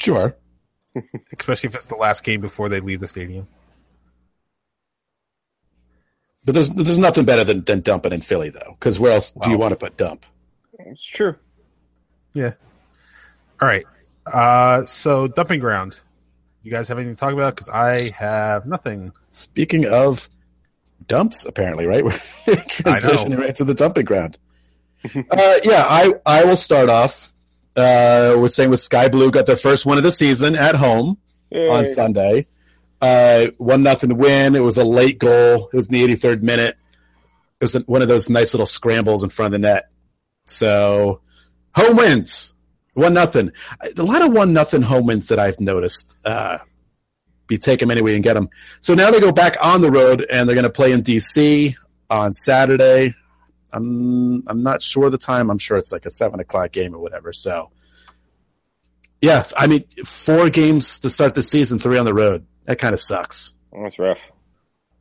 Sure. 0.00 0.36
especially 1.38 1.68
if 1.68 1.74
it's 1.74 1.86
the 1.86 1.96
last 1.96 2.24
game 2.24 2.40
before 2.40 2.68
they 2.68 2.80
leave 2.80 3.00
the 3.00 3.08
stadium. 3.08 3.46
But 6.46 6.54
there's 6.54 6.70
there's 6.70 6.96
nothing 6.96 7.24
better 7.24 7.42
than, 7.42 7.64
than 7.64 7.80
dumping 7.80 8.12
in 8.12 8.20
Philly 8.20 8.50
though, 8.50 8.76
because 8.78 9.00
where 9.00 9.12
else 9.12 9.32
do 9.32 9.50
you 9.50 9.58
want 9.58 9.72
to 9.72 9.76
put 9.76 9.96
dump? 9.96 10.24
It's 10.78 11.04
true. 11.04 11.34
Yeah. 12.32 12.52
All 13.60 13.66
right. 13.66 13.84
Uh, 14.32 14.84
so 14.86 15.26
dumping 15.26 15.58
ground. 15.58 15.98
You 16.62 16.70
guys 16.70 16.86
have 16.88 16.98
anything 16.98 17.16
to 17.16 17.20
talk 17.20 17.32
about? 17.32 17.56
Because 17.56 17.68
I 17.68 18.10
have 18.16 18.64
nothing. 18.64 19.12
Speaking 19.30 19.86
of 19.86 20.28
dumps, 21.08 21.46
apparently, 21.46 21.86
right? 21.86 22.04
We're 22.04 22.12
transitioning 22.12 23.38
right 23.38 23.54
to 23.56 23.64
the 23.64 23.74
dumping 23.74 24.04
ground. 24.04 24.38
uh, 25.04 25.54
yeah, 25.64 25.84
I 25.88 26.14
I 26.24 26.44
will 26.44 26.56
start 26.56 26.88
off. 26.88 27.32
Uh, 27.74 28.34
we're 28.38 28.48
saying 28.48 28.70
with 28.70 28.80
Sky 28.80 29.08
Blue 29.08 29.30
got 29.30 29.44
their 29.44 29.54
first 29.56 29.84
win 29.84 29.98
of 29.98 30.04
the 30.04 30.10
season 30.10 30.56
at 30.56 30.74
home 30.76 31.18
Yay. 31.50 31.68
on 31.68 31.86
Sunday. 31.86 32.46
Uh, 33.00 33.46
one 33.58 33.82
nothing 33.82 34.16
win. 34.16 34.54
It 34.54 34.62
was 34.62 34.78
a 34.78 34.84
late 34.84 35.18
goal. 35.18 35.68
It 35.72 35.76
was 35.76 35.88
in 35.88 35.94
the 35.94 36.14
83rd 36.14 36.42
minute. 36.42 36.76
It 37.60 37.64
was 37.64 37.74
one 37.86 38.02
of 38.02 38.08
those 38.08 38.28
nice 38.28 38.54
little 38.54 38.66
scrambles 38.66 39.22
in 39.22 39.30
front 39.30 39.54
of 39.54 39.60
the 39.60 39.66
net. 39.66 39.88
So 40.46 41.20
home 41.74 41.96
wins. 41.96 42.54
One 42.94 43.14
nothing. 43.14 43.52
A 43.98 44.02
lot 44.02 44.22
of 44.22 44.32
one 44.32 44.52
nothing 44.52 44.82
home 44.82 45.06
wins 45.06 45.28
that 45.28 45.38
I've 45.38 45.60
noticed. 45.60 46.16
Uh, 46.24 46.58
be 47.46 47.58
take 47.58 47.80
them 47.80 47.90
anyway 47.90 48.14
and 48.14 48.24
get 48.24 48.34
them. 48.34 48.48
So 48.80 48.94
now 48.94 49.10
they 49.10 49.20
go 49.20 49.32
back 49.32 49.56
on 49.60 49.80
the 49.80 49.90
road 49.90 50.24
and 50.30 50.48
they're 50.48 50.56
going 50.56 50.64
to 50.64 50.70
play 50.70 50.92
in 50.92 51.02
DC 51.02 51.74
on 52.10 52.32
Saturday. 52.32 53.14
I'm 53.72 54.42
I'm 54.46 54.62
not 54.62 54.82
sure 54.82 55.10
the 55.10 55.18
time. 55.18 55.50
I'm 55.50 55.58
sure 55.58 55.76
it's 55.76 55.92
like 55.92 56.06
a 56.06 56.10
seven 56.10 56.40
o'clock 56.40 56.72
game 56.72 56.94
or 56.94 56.98
whatever. 56.98 57.32
So, 57.32 57.70
yes, 59.20 59.52
I 59.56 59.66
mean 59.66 59.84
four 60.04 60.48
games 60.50 61.00
to 61.00 61.10
start 61.10 61.34
the 61.34 61.42
season, 61.42 61.78
three 61.78 61.98
on 61.98 62.06
the 62.06 62.14
road. 62.14 62.46
That 62.66 62.78
kind 62.78 62.94
of 62.94 63.00
sucks. 63.00 63.54
That's 63.72 63.98
rough. 63.98 64.30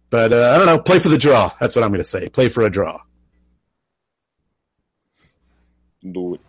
But 0.10 0.32
uh, 0.32 0.52
I 0.54 0.58
don't 0.58 0.68
know. 0.68 0.80
Play 0.80 1.00
for 1.00 1.10
the 1.10 1.18
draw. 1.18 1.52
That's 1.60 1.76
what 1.76 1.84
I'm 1.84 1.92
going 1.92 2.00
to 2.00 2.04
say. 2.04 2.30
Play 2.30 2.48
for 2.48 2.64
a 2.64 2.70
draw. 2.70 3.02
Do 6.10 6.36
it. 6.36 6.42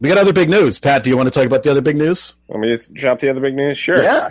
We 0.00 0.08
got 0.08 0.18
other 0.18 0.32
big 0.32 0.48
news. 0.48 0.78
Pat, 0.78 1.04
do 1.04 1.10
you 1.10 1.16
want 1.16 1.26
to 1.26 1.30
talk 1.30 1.46
about 1.46 1.62
the 1.62 1.70
other 1.70 1.82
big 1.82 1.96
news? 1.96 2.34
Want 2.48 2.62
me 2.62 2.76
to 2.76 2.92
drop 2.92 3.20
the 3.20 3.28
other 3.28 3.40
big 3.40 3.54
news? 3.54 3.76
Sure. 3.78 4.02
Yeah. 4.02 4.30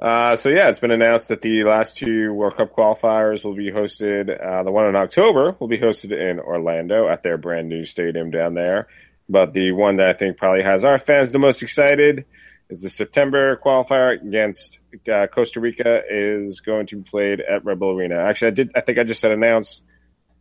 Uh, 0.00 0.36
so 0.36 0.48
yeah, 0.48 0.68
it's 0.68 0.78
been 0.78 0.92
announced 0.92 1.28
that 1.28 1.42
the 1.42 1.64
last 1.64 1.98
two 1.98 2.32
World 2.32 2.56
Cup 2.56 2.74
qualifiers 2.74 3.44
will 3.44 3.54
be 3.54 3.70
hosted. 3.70 4.30
Uh, 4.30 4.62
the 4.62 4.70
one 4.70 4.88
in 4.88 4.96
October 4.96 5.54
will 5.58 5.68
be 5.68 5.78
hosted 5.78 6.12
in 6.12 6.40
Orlando 6.40 7.08
at 7.08 7.22
their 7.22 7.36
brand 7.36 7.68
new 7.68 7.84
stadium 7.84 8.30
down 8.30 8.54
there. 8.54 8.86
But 9.28 9.52
the 9.52 9.72
one 9.72 9.96
that 9.96 10.08
I 10.08 10.12
think 10.14 10.38
probably 10.38 10.62
has 10.62 10.84
our 10.84 10.96
fans 10.96 11.32
the 11.32 11.38
most 11.38 11.62
excited 11.62 12.24
is 12.70 12.82
the 12.82 12.88
September 12.88 13.60
qualifier 13.64 14.20
against 14.20 14.78
uh, 15.12 15.26
Costa 15.26 15.60
Rica 15.60 16.02
is 16.08 16.60
going 16.60 16.86
to 16.86 16.96
be 16.96 17.02
played 17.02 17.40
at 17.40 17.64
Red 17.64 17.80
Bull 17.80 17.98
Arena. 17.98 18.16
Actually, 18.16 18.48
I 18.48 18.50
did. 18.52 18.72
I 18.76 18.80
think 18.80 18.98
I 18.98 19.04
just 19.04 19.20
said 19.20 19.32
announced. 19.32 19.82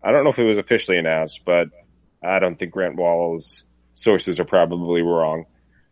I 0.02 0.12
don't 0.12 0.24
know 0.24 0.30
if 0.30 0.40
it 0.40 0.46
was 0.46 0.58
officially 0.58 0.98
announced, 0.98 1.42
but 1.44 1.68
I 2.24 2.40
don't 2.40 2.58
think 2.58 2.72
Grant 2.72 2.96
Wahl's 2.96 3.66
sources 3.96 4.40
are 4.40 4.46
probably 4.46 5.02
wrong. 5.02 5.46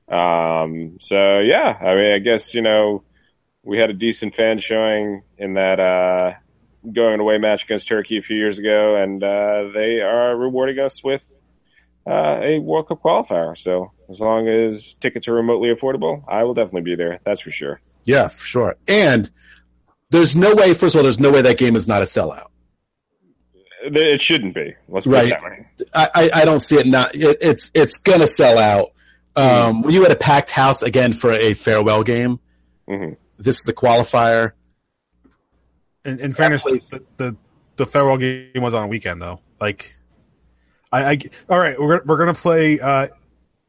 Um, 0.08 0.98
so 1.00 1.40
yeah, 1.40 1.76
I 1.82 1.96
mean, 1.96 2.14
I 2.14 2.20
guess 2.20 2.54
you 2.54 2.62
know 2.62 3.04
we 3.64 3.80
had 3.80 3.90
a 3.90 3.94
decent 3.94 4.36
fan 4.36 4.60
showing 4.60 5.24
in 5.38 5.56
that 5.56 5.80
uh, 5.80 6.34
going 6.90 7.20
away 7.20 7.40
match 7.40 7.64
against 7.64 7.88
Turkey 7.88 8.18
a 8.18 8.22
few 8.22 8.38
years 8.38 8.60
ago, 8.60 8.96
and 8.96 9.24
uh, 9.24 9.70
they 9.74 10.02
are 10.02 10.38
rewarding 10.38 10.80
us 10.80 11.04
with 11.04 11.34
uh, 12.08 12.40
a 12.42 12.60
World 12.60 12.88
Cup 12.88 13.02
qualifier. 13.04 13.58
So 13.58 13.92
as 14.10 14.20
long 14.22 14.48
as 14.48 14.94
tickets 14.96 15.28
are 15.28 15.34
remotely 15.34 15.70
affordable, 15.70 16.24
I 16.28 16.44
will 16.44 16.54
definitely 16.54 16.82
be 16.82 16.96
there. 16.96 17.20
That's 17.24 17.42
for 17.42 17.52
sure. 17.52 17.82
Yeah, 18.06 18.28
for 18.30 18.46
sure. 18.46 18.76
And 18.88 19.30
there's 20.12 20.36
no 20.36 20.56
way. 20.56 20.74
First 20.74 20.96
of 20.96 21.00
all, 21.00 21.04
there's 21.04 21.20
no 21.20 21.32
way 21.32 21.42
that 21.42 21.58
game 21.58 21.76
is 21.76 21.88
not 21.88 22.02
a 22.02 22.06
sellout. 22.06 22.48
It 23.84 24.22
shouldn't 24.22 24.56
be. 24.56 24.74
Let's 24.88 25.06
put 25.06 25.14
Right. 25.14 25.28
it 25.28 25.30
that 25.30 25.44
way. 25.44 25.68
I, 25.94 26.10
I, 26.16 26.42
I 26.42 26.46
don't 26.46 26.60
see 26.62 26.78
it 26.78 26.88
not. 26.88 27.14
It, 27.16 27.38
it's 27.42 27.72
it's 27.74 27.98
gonna 28.00 28.28
sell 28.28 28.58
out. 28.58 28.90
Um, 29.36 29.84
when 29.84 29.94
you 29.94 30.02
had 30.02 30.12
a 30.12 30.16
packed 30.16 30.50
house 30.52 30.82
again 30.82 31.14
for 31.14 31.32
a 31.32 31.54
farewell 31.54 32.04
game, 32.04 32.40
Mhm. 32.90 33.18
this 33.38 33.60
is 33.60 33.68
a 33.68 33.74
qualifier. 33.74 34.54
In, 36.06 36.20
in 36.20 36.32
fairness, 36.34 36.64
please. 36.64 36.88
the, 36.88 37.04
the 37.18 37.36
the 37.76 37.86
farewell 37.86 38.18
game 38.18 38.50
was 38.56 38.74
on 38.74 38.84
a 38.84 38.88
weekend 38.88 39.22
though. 39.22 39.40
Like, 39.62 39.96
I, 40.92 41.12
I 41.12 41.18
all 41.50 41.60
right, 41.60 41.80
we're 41.80 42.02
we're 42.04 42.18
gonna 42.18 42.34
play 42.34 42.80
uh, 42.80 43.08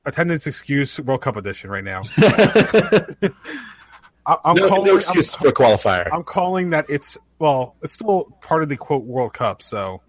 attendance 0.04 0.46
excuse 0.46 0.98
World 1.00 1.22
Cup 1.22 1.36
edition 1.36 1.70
right 1.70 1.84
now. 1.84 2.02
I, 4.26 4.36
I'm 4.44 4.56
no, 4.56 4.68
calling. 4.68 4.84
no 4.84 4.92
I'm, 4.92 4.98
excuse 4.98 5.34
for 5.34 5.50
qualifier. 5.50 6.08
I'm 6.12 6.24
calling 6.24 6.70
that 6.70 6.86
it's 6.88 7.18
well, 7.38 7.76
it's 7.82 7.92
still 7.94 8.36
part 8.40 8.62
of 8.62 8.68
the 8.68 8.76
quote 8.76 9.04
World 9.04 9.34
Cup, 9.34 9.62
so 9.62 10.02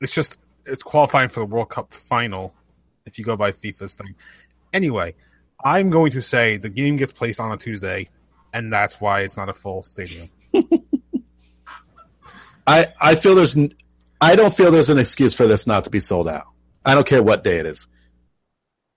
it's 0.00 0.14
just 0.14 0.38
it's 0.66 0.82
qualifying 0.82 1.28
for 1.28 1.40
the 1.40 1.46
World 1.46 1.70
Cup 1.70 1.92
final 1.92 2.54
if 3.06 3.18
you 3.18 3.24
go 3.24 3.36
by 3.36 3.52
FIFA's 3.52 3.94
thing. 3.94 4.14
Anyway, 4.72 5.14
I'm 5.64 5.90
going 5.90 6.12
to 6.12 6.22
say 6.22 6.56
the 6.56 6.68
game 6.68 6.96
gets 6.96 7.12
placed 7.12 7.40
on 7.40 7.50
a 7.52 7.56
Tuesday, 7.56 8.08
and 8.52 8.72
that's 8.72 9.00
why 9.00 9.22
it's 9.22 9.36
not 9.36 9.48
a 9.48 9.54
full 9.54 9.82
stadium. 9.82 10.28
I, 12.66 12.92
I 13.00 13.14
feel 13.16 13.34
there's 13.34 13.56
I 14.20 14.36
don't 14.36 14.54
feel 14.54 14.70
there's 14.70 14.90
an 14.90 14.98
excuse 14.98 15.34
for 15.34 15.46
this 15.46 15.66
not 15.66 15.84
to 15.84 15.90
be 15.90 16.00
sold 16.00 16.28
out. 16.28 16.46
I 16.84 16.94
don't 16.94 17.06
care 17.06 17.22
what 17.22 17.42
day 17.44 17.58
it 17.58 17.66
is. 17.66 17.88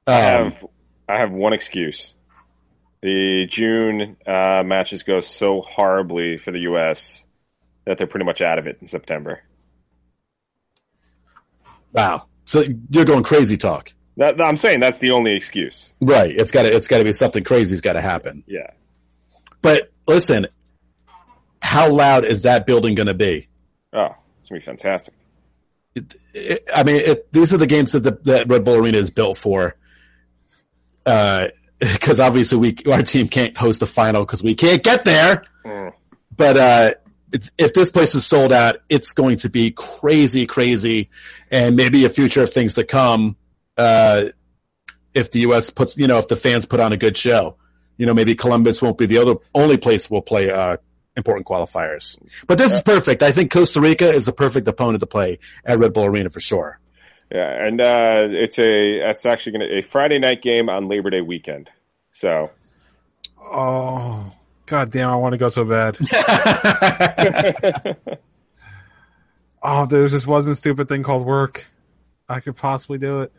I 0.08 0.36
Um, 0.36 0.52
have 0.52 0.66
I 1.08 1.18
have 1.20 1.32
one 1.32 1.54
excuse. 1.54 2.16
The 3.02 3.46
June 3.50 4.16
uh, 4.26 4.64
matches 4.66 5.04
go 5.04 5.20
so 5.20 5.62
horribly 5.62 6.38
for 6.38 6.52
the 6.52 6.60
U.S. 6.60 7.26
that 7.86 7.98
they're 7.98 8.08
pretty 8.08 8.26
much 8.26 8.42
out 8.42 8.60
of 8.60 8.68
it 8.68 8.78
in 8.82 8.88
September. 8.88 9.42
wow. 11.92 12.26
So 12.46 12.64
you're 12.90 13.06
going 13.06 13.24
crazy 13.24 13.58
talk. 13.58 13.94
That, 14.18 14.40
I'm 14.42 14.58
saying 14.58 14.80
that's 14.80 15.00
the 15.00 15.12
only 15.12 15.36
excuse. 15.36 15.94
Right. 16.02 16.30
It's 16.32 16.52
got 16.52 16.64
to 16.64 16.76
it's 16.76 16.88
got 16.88 17.00
to 17.00 17.04
be 17.04 17.14
something 17.14 17.44
crazy's 17.44 17.82
got 17.82 17.94
to 17.94 18.02
happen. 18.02 18.44
Yeah. 18.48 18.72
But 19.62 19.92
listen, 20.08 20.48
how 21.62 21.90
loud 21.90 22.26
is 22.26 22.44
that 22.44 22.66
building 22.68 22.96
going 22.96 23.08
to 23.08 23.14
be? 23.14 23.48
Oh, 23.94 24.10
it's 24.44 24.50
gonna 24.50 24.60
be 24.60 24.66
fantastic. 24.66 25.14
it, 25.96 26.68
I 26.76 26.84
mean, 26.84 26.98
it, 26.98 27.32
these 27.32 27.54
are 27.54 27.58
the 27.58 27.68
games 27.68 27.94
that 27.94 28.02
the 28.02 28.12
that 28.24 28.50
Red 28.50 28.66
Bull 28.66 28.76
Arena 28.76 28.98
is 28.98 29.10
built 29.10 29.38
for. 29.38 29.76
Because 31.80 32.22
obviously, 32.22 32.58
we 32.58 32.78
our 32.90 33.02
team 33.02 33.28
can't 33.28 33.58
host 33.58 33.82
the 33.82 33.86
final 33.86 34.24
because 34.24 34.42
we 34.42 34.56
can't 34.56 34.82
get 34.82 35.04
there. 35.04 35.44
Mm. 35.66 35.92
But 36.34 36.56
uh, 36.56 36.94
if, 37.34 37.52
if 37.58 37.74
this 37.74 37.92
place 37.92 38.16
is 38.16 38.26
sold 38.26 38.54
out, 38.54 38.78
it's 38.88 39.12
going 39.12 39.38
to 39.38 39.50
be 39.50 39.72
crazy, 39.72 40.46
crazy, 40.46 41.10
and 41.52 41.76
maybe 41.76 42.06
a 42.06 42.10
future 42.10 42.42
of 42.42 42.54
things 42.54 42.76
to 42.76 42.86
come. 42.86 43.36
Uh, 43.76 44.28
if 45.14 45.32
the 45.32 45.42
U.S. 45.42 45.72
puts, 45.72 45.98
you 45.98 46.08
know, 46.08 46.20
if 46.20 46.30
the 46.30 46.38
fans 46.38 46.66
put 46.66 46.80
on 46.80 46.94
a 46.94 46.98
good 46.98 47.18
show, 47.18 47.58
you 47.98 48.06
know, 48.06 48.14
maybe 48.14 48.34
Columbus 48.34 48.82
won't 48.82 48.98
be 48.98 49.06
the 49.06 49.18
other 49.18 49.36
only 49.54 49.76
place 49.76 50.10
we'll 50.10 50.22
play 50.22 50.50
uh, 50.50 50.78
important 51.16 51.46
qualifiers. 51.46 52.18
But 52.48 52.58
this 52.58 52.74
is 52.74 52.82
perfect. 52.82 53.24
I 53.24 53.32
think 53.32 53.52
Costa 53.52 53.80
Rica 53.80 54.10
is 54.10 54.26
the 54.26 54.34
perfect 54.34 54.68
opponent 54.68 55.02
to 55.02 55.08
play 55.08 55.40
at 55.66 55.80
Red 55.80 55.94
Bull 55.94 56.06
Arena 56.06 56.30
for 56.30 56.40
sure. 56.40 56.80
Yeah, 57.32 57.66
and 57.66 57.82
uh, 57.82 58.28
it's 58.30 58.60
a 58.60 59.00
that's 59.00 59.26
actually 59.26 59.54
gonna 59.54 59.78
a 59.78 59.82
Friday 59.82 60.20
night 60.20 60.42
game 60.42 60.70
on 60.70 60.88
Labor 60.88 61.10
Day 61.10 61.22
weekend. 61.22 61.72
So 62.12 62.52
Oh, 63.40 64.32
god 64.66 64.92
damn! 64.92 65.10
I 65.10 65.16
want 65.16 65.34
to 65.34 65.38
go 65.38 65.50
so 65.50 65.66
bad. 65.66 65.98
oh, 69.62 69.86
there's 69.86 70.12
this 70.12 70.26
wasn't 70.26 70.58
stupid 70.58 70.88
thing 70.88 71.04
called 71.04 71.26
work. 71.26 71.68
I 72.30 72.40
could 72.40 72.56
possibly 72.56 72.98
do 72.98 73.22
it. 73.22 73.34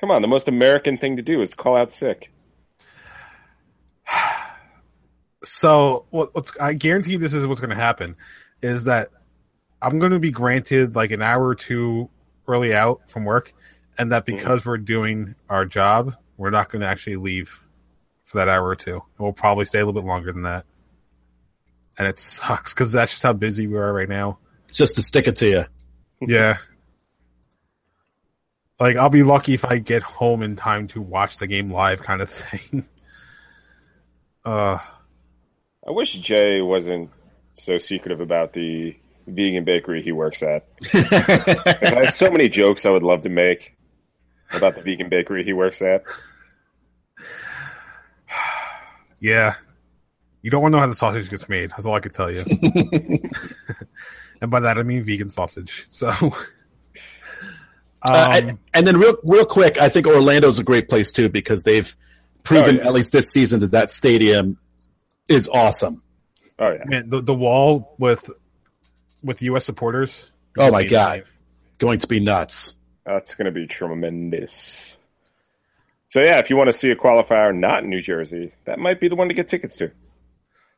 come 0.00 0.10
on, 0.10 0.22
the 0.22 0.28
most 0.28 0.48
American 0.48 0.96
thing 0.98 1.16
to 1.16 1.22
do 1.22 1.40
is 1.40 1.50
to 1.50 1.56
call 1.56 1.76
out 1.76 1.90
sick. 1.90 2.32
So 5.42 6.06
what, 6.10 6.34
what's 6.34 6.52
I 6.58 6.74
guarantee 6.74 7.16
this 7.16 7.32
is 7.32 7.46
what's 7.46 7.60
going 7.60 7.70
to 7.70 7.76
happen 7.76 8.16
is 8.62 8.84
that 8.84 9.08
I'm 9.80 9.98
going 9.98 10.12
to 10.12 10.18
be 10.18 10.30
granted 10.30 10.94
like 10.94 11.10
an 11.10 11.22
hour 11.22 11.46
or 11.46 11.54
two 11.54 12.10
early 12.46 12.74
out 12.74 13.08
from 13.08 13.24
work, 13.24 13.52
and 13.98 14.12
that 14.12 14.26
because 14.26 14.64
we're 14.64 14.78
doing 14.78 15.34
our 15.48 15.64
job, 15.64 16.14
we're 16.36 16.50
not 16.50 16.70
going 16.70 16.80
to 16.82 16.88
actually 16.88 17.16
leave 17.16 17.58
for 18.24 18.38
that 18.38 18.48
hour 18.48 18.66
or 18.66 18.76
two. 18.76 19.02
We'll 19.18 19.32
probably 19.32 19.64
stay 19.64 19.78
a 19.78 19.84
little 19.84 20.00
bit 20.00 20.06
longer 20.06 20.32
than 20.32 20.42
that, 20.42 20.66
and 21.98 22.06
it 22.06 22.18
sucks 22.18 22.74
because 22.74 22.92
that's 22.92 23.12
just 23.12 23.22
how 23.22 23.32
busy 23.32 23.66
we 23.66 23.78
are 23.78 23.92
right 23.92 24.08
now. 24.08 24.38
Just 24.70 24.96
to 24.96 25.02
stick 25.02 25.26
it 25.26 25.36
to 25.36 25.48
you. 25.48 25.64
Yeah. 26.20 26.58
Like 28.78 28.96
I'll 28.96 29.10
be 29.10 29.22
lucky 29.22 29.54
if 29.54 29.64
I 29.64 29.78
get 29.78 30.02
home 30.02 30.42
in 30.42 30.56
time 30.56 30.88
to 30.88 31.00
watch 31.00 31.38
the 31.38 31.46
game 31.46 31.70
live 31.72 32.00
kind 32.02 32.22
of 32.22 32.30
thing. 32.30 32.84
uh 34.44 34.78
I 35.90 35.92
wish 35.92 36.12
Jay 36.12 36.60
wasn't 36.60 37.10
so 37.54 37.76
secretive 37.76 38.20
about 38.20 38.52
the 38.52 38.96
vegan 39.26 39.64
bakery 39.64 40.02
he 40.02 40.12
works 40.12 40.40
at. 40.40 40.68
I 40.94 42.02
have 42.04 42.14
so 42.14 42.30
many 42.30 42.48
jokes 42.48 42.86
I 42.86 42.90
would 42.90 43.02
love 43.02 43.22
to 43.22 43.28
make 43.28 43.76
about 44.52 44.76
the 44.76 44.82
vegan 44.82 45.08
bakery 45.08 45.42
he 45.42 45.52
works 45.52 45.82
at. 45.82 46.04
yeah. 49.18 49.54
You 50.42 50.50
don't 50.52 50.62
want 50.62 50.70
to 50.72 50.76
know 50.76 50.80
how 50.80 50.86
the 50.86 50.94
sausage 50.94 51.28
gets 51.28 51.48
made. 51.48 51.70
That's 51.70 51.86
all 51.86 51.94
I 51.96 52.00
can 52.00 52.12
tell 52.12 52.30
you. 52.30 52.44
and 54.40 54.48
by 54.48 54.60
that 54.60 54.78
I 54.78 54.84
mean 54.84 55.02
vegan 55.02 55.28
sausage. 55.28 55.88
So 55.90 56.08
um, 56.20 56.32
Uh, 58.02 58.30
and, 58.32 58.58
and 58.74 58.86
then 58.86 58.96
real 58.96 59.16
real 59.24 59.44
quick, 59.44 59.76
I 59.80 59.88
think 59.88 60.06
Orlando's 60.06 60.60
a 60.60 60.64
great 60.64 60.88
place 60.88 61.10
too 61.10 61.28
because 61.28 61.64
they've 61.64 61.96
proven 62.44 62.76
Oh, 62.76 62.82
yeah. 62.82 62.86
at 62.86 62.92
least 62.92 63.10
this 63.10 63.32
season 63.32 63.58
that 63.58 63.72
that 63.72 63.90
stadium 63.90 64.56
is 65.30 65.48
awesome. 65.48 66.02
Oh 66.58 66.70
yeah, 66.70 66.82
man, 66.86 67.08
the 67.08 67.22
the 67.22 67.34
wall 67.34 67.94
with 67.98 68.28
with 69.22 69.42
US 69.42 69.64
supporters. 69.64 70.30
Oh 70.58 70.70
my 70.70 70.84
god, 70.84 71.20
insane. 71.20 71.32
going 71.78 71.98
to 72.00 72.06
be 72.06 72.20
nuts. 72.20 72.76
that's 73.04 73.34
going 73.34 73.46
to 73.46 73.52
be 73.52 73.66
tremendous. 73.66 74.96
So 76.08 76.20
yeah, 76.20 76.38
if 76.38 76.50
you 76.50 76.56
want 76.56 76.68
to 76.70 76.76
see 76.76 76.90
a 76.90 76.96
qualifier 76.96 77.56
not 77.56 77.84
in 77.84 77.90
New 77.90 78.00
Jersey, 78.00 78.52
that 78.64 78.78
might 78.78 79.00
be 79.00 79.08
the 79.08 79.16
one 79.16 79.28
to 79.28 79.34
get 79.34 79.48
tickets 79.48 79.76
to. 79.76 79.92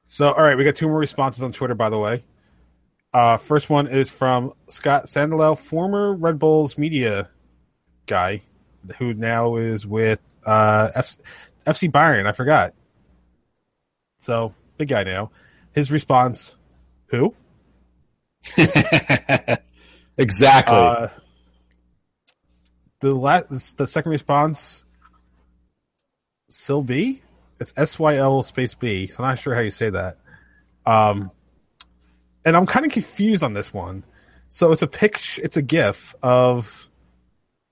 So, 0.04 0.30
all 0.30 0.42
right, 0.42 0.58
we 0.58 0.64
got 0.64 0.76
two 0.76 0.88
more 0.88 0.98
responses 0.98 1.42
on 1.42 1.52
Twitter, 1.52 1.74
by 1.74 1.88
the 1.88 1.98
way. 1.98 2.22
Uh, 3.14 3.38
first 3.38 3.70
one 3.70 3.86
is 3.86 4.10
from 4.10 4.52
Scott 4.68 5.06
Sandelel, 5.06 5.58
former 5.58 6.14
Red 6.14 6.38
Bulls 6.38 6.76
media 6.76 7.28
guy, 8.06 8.42
who 8.98 9.14
now 9.14 9.56
is 9.56 9.86
with 9.86 10.20
uh, 10.44 10.90
F- 10.94 11.16
FC 11.66 11.90
Bayern. 11.90 12.26
I 12.26 12.32
forgot. 12.32 12.74
So 14.22 14.54
big 14.78 14.88
guy 14.88 15.02
now. 15.02 15.32
His 15.72 15.90
response, 15.90 16.56
who? 17.06 17.34
exactly. 20.16 20.76
Uh, 20.76 21.08
the 23.00 23.14
last, 23.14 23.76
the 23.76 23.88
second 23.88 24.12
response, 24.12 24.84
Syl 26.50 26.82
B. 26.82 27.22
It's 27.58 27.72
S 27.76 27.98
Y 27.98 28.16
L 28.16 28.44
space 28.44 28.74
B. 28.74 29.08
So 29.08 29.22
I'm 29.22 29.30
not 29.30 29.38
sure 29.40 29.54
how 29.56 29.60
you 29.60 29.72
say 29.72 29.90
that. 29.90 30.18
Um, 30.86 31.32
and 32.44 32.56
I'm 32.56 32.66
kind 32.66 32.86
of 32.86 32.92
confused 32.92 33.42
on 33.42 33.54
this 33.54 33.74
one. 33.74 34.04
So 34.48 34.70
it's 34.70 34.82
a 34.82 34.86
picture, 34.86 35.42
it's 35.42 35.56
a 35.56 35.62
GIF 35.62 36.14
of 36.22 36.88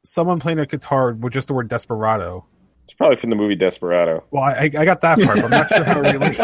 someone 0.04 0.40
playing 0.40 0.58
a 0.58 0.66
guitar 0.66 1.12
with 1.12 1.32
just 1.32 1.46
the 1.46 1.54
word 1.54 1.68
desperado. 1.68 2.44
It's 2.90 2.96
probably 2.96 3.14
from 3.14 3.31
the 3.31 3.37
movie 3.37 3.55
Desperado. 3.55 4.24
Well, 4.33 4.42
I, 4.42 4.64
I 4.64 4.68
got 4.68 5.00
that 5.03 5.20
part, 5.20 5.37
but 5.37 5.44
I'm 5.44 5.50
not 5.50 5.68
sure 5.68 5.85
how 5.85 6.00
it 6.00 6.12
relates. 6.12 6.38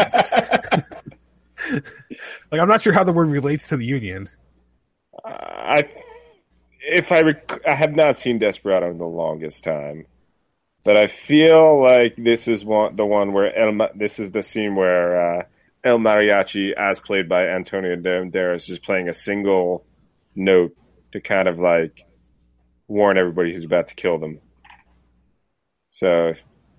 like, 2.51 2.61
I'm 2.61 2.69
not 2.69 2.81
sure 2.81 2.93
how 2.93 3.03
the 3.03 3.11
word 3.11 3.27
relates 3.27 3.67
to 3.67 3.75
the 3.75 3.83
union. 3.83 4.29
Uh, 5.25 5.27
I, 5.27 5.89
if 6.79 7.11
I, 7.11 7.23
rec- 7.23 7.67
I 7.67 7.73
have 7.73 7.97
not 7.97 8.17
seen 8.17 8.39
Desperado 8.39 8.89
in 8.89 8.97
the 8.97 9.03
longest 9.03 9.65
time, 9.65 10.05
but 10.85 10.95
I 10.95 11.07
feel 11.07 11.83
like 11.83 12.15
this 12.17 12.47
is 12.47 12.63
one 12.63 12.95
the 12.95 13.05
one 13.05 13.33
where 13.33 13.53
El, 13.53 13.89
this 13.93 14.17
is 14.17 14.31
the 14.31 14.41
scene 14.41 14.77
where 14.77 15.39
uh, 15.39 15.43
El 15.83 15.97
Mariachi, 15.97 16.71
as 16.71 17.01
played 17.01 17.27
by 17.27 17.47
Antonio 17.47 17.93
Banderas, 17.97 18.55
is 18.55 18.67
just 18.67 18.83
playing 18.83 19.09
a 19.09 19.13
single 19.13 19.85
note 20.33 20.77
to 21.11 21.19
kind 21.19 21.49
of 21.49 21.59
like 21.59 22.05
warn 22.87 23.17
everybody 23.17 23.51
he's 23.51 23.65
about 23.65 23.89
to 23.89 23.95
kill 23.95 24.17
them. 24.17 24.39
So 25.97 26.35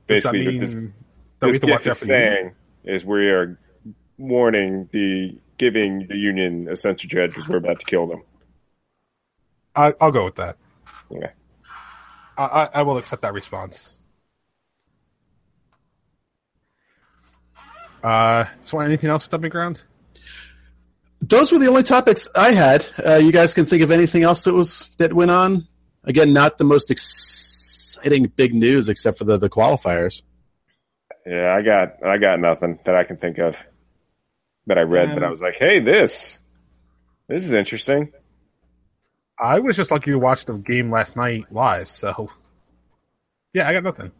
basically, 0.06 0.46
what 0.46 0.60
this, 0.60 0.74
that 0.74 0.92
this 1.40 1.54
have 1.54 1.60
to 1.62 1.66
watch 1.72 1.82
gift 1.82 1.86
is 1.88 1.98
for 1.98 2.06
the 2.06 2.12
union? 2.12 2.32
saying 2.32 2.54
is 2.84 3.04
we 3.04 3.28
are 3.30 3.58
warning 4.16 4.88
the 4.92 5.36
giving 5.56 6.06
the 6.06 6.14
union 6.14 6.68
a 6.70 6.76
sense 6.76 7.02
of 7.02 7.10
dread 7.10 7.30
because 7.30 7.48
we're 7.48 7.56
about 7.56 7.80
to 7.80 7.84
kill 7.84 8.06
them. 8.06 8.22
I, 9.74 9.92
I'll 10.00 10.12
go 10.12 10.24
with 10.24 10.36
that. 10.36 10.56
Okay. 11.10 11.32
I, 12.36 12.44
I, 12.44 12.68
I 12.74 12.82
will 12.82 12.96
accept 12.96 13.22
that 13.22 13.32
response. 13.32 13.92
Uh, 18.04 18.44
so 18.62 18.78
anything 18.78 19.10
else 19.10 19.24
with 19.24 19.32
dumping 19.32 19.50
ground? 19.50 19.82
Those 21.22 21.50
were 21.50 21.58
the 21.58 21.66
only 21.66 21.82
topics 21.82 22.28
I 22.36 22.52
had. 22.52 22.86
Uh, 23.04 23.16
you 23.16 23.32
guys 23.32 23.52
can 23.52 23.66
think 23.66 23.82
of 23.82 23.90
anything 23.90 24.22
else 24.22 24.44
that 24.44 24.54
was 24.54 24.90
that 24.98 25.12
went 25.12 25.32
on. 25.32 25.66
Again, 26.04 26.32
not 26.32 26.56
the 26.58 26.64
most 26.64 26.92
exciting 27.98 28.32
big 28.36 28.54
news 28.54 28.88
except 28.88 29.18
for 29.18 29.24
the, 29.24 29.38
the 29.38 29.50
qualifiers. 29.50 30.22
Yeah, 31.26 31.54
I 31.54 31.62
got 31.62 32.04
I 32.04 32.18
got 32.18 32.40
nothing 32.40 32.78
that 32.84 32.94
I 32.94 33.04
can 33.04 33.16
think 33.16 33.38
of 33.38 33.58
that 34.66 34.78
I 34.78 34.82
read, 34.82 35.14
but 35.14 35.22
I 35.22 35.26
um, 35.26 35.30
was 35.30 35.42
like, 35.42 35.56
hey, 35.58 35.80
this 35.80 36.40
this 37.28 37.44
is 37.44 37.52
interesting. 37.52 38.12
I 39.38 39.60
was 39.60 39.76
just 39.76 39.90
lucky 39.90 40.10
to 40.10 40.18
watch 40.18 40.46
the 40.46 40.54
game 40.54 40.90
last 40.90 41.16
night 41.16 41.52
live, 41.52 41.88
so 41.88 42.30
yeah, 43.52 43.68
I 43.68 43.72
got 43.72 43.84
nothing. 43.84 44.12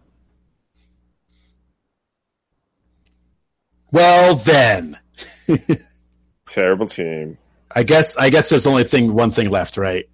Well, 3.90 4.34
then, 4.34 4.98
Terrible 6.46 6.86
team. 6.86 7.38
I 7.70 7.82
guess 7.82 8.16
I 8.16 8.30
guess 8.30 8.48
there's 8.48 8.66
only 8.66 8.84
thing 8.84 9.14
one 9.14 9.30
thing 9.30 9.50
left, 9.50 9.76
right? 9.76 10.08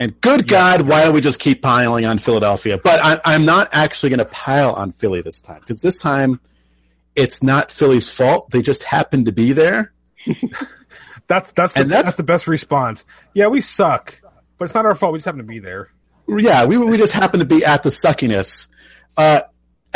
And 0.00 0.20
good 0.20 0.48
God, 0.48 0.82
why 0.82 1.04
don't 1.04 1.14
we 1.14 1.20
just 1.20 1.38
keep 1.38 1.62
piling 1.62 2.04
on 2.04 2.18
Philadelphia? 2.18 2.78
But 2.82 3.00
I, 3.02 3.20
I'm 3.24 3.44
not 3.44 3.68
actually 3.72 4.10
going 4.10 4.18
to 4.18 4.24
pile 4.24 4.72
on 4.72 4.90
Philly 4.92 5.22
this 5.22 5.40
time 5.40 5.60
because 5.60 5.80
this 5.82 5.98
time 5.98 6.40
it's 7.14 7.42
not 7.42 7.70
Philly's 7.70 8.10
fault. 8.10 8.50
They 8.50 8.60
just 8.60 8.82
happen 8.82 9.24
to 9.26 9.32
be 9.32 9.52
there. 9.52 9.92
That's 11.26 11.52
that's 11.52 11.72
the, 11.72 11.80
that's, 11.84 11.90
that's- 11.90 12.16
the 12.16 12.22
best 12.22 12.46
response. 12.46 13.02
Yeah, 13.32 13.46
we 13.46 13.62
suck, 13.62 14.20
but 14.58 14.66
it's 14.66 14.74
not 14.74 14.84
our 14.84 14.94
fault. 14.94 15.14
We 15.14 15.18
just 15.20 15.24
happen 15.24 15.38
to 15.38 15.44
be 15.44 15.58
there. 15.58 15.88
Yeah, 16.28 16.66
we 16.66 16.76
we 16.76 16.98
just 16.98 17.14
happen 17.14 17.40
to 17.40 17.46
be 17.46 17.64
at 17.64 17.82
the 17.82 17.88
suckiness. 17.88 18.68
Uh, 19.16 19.40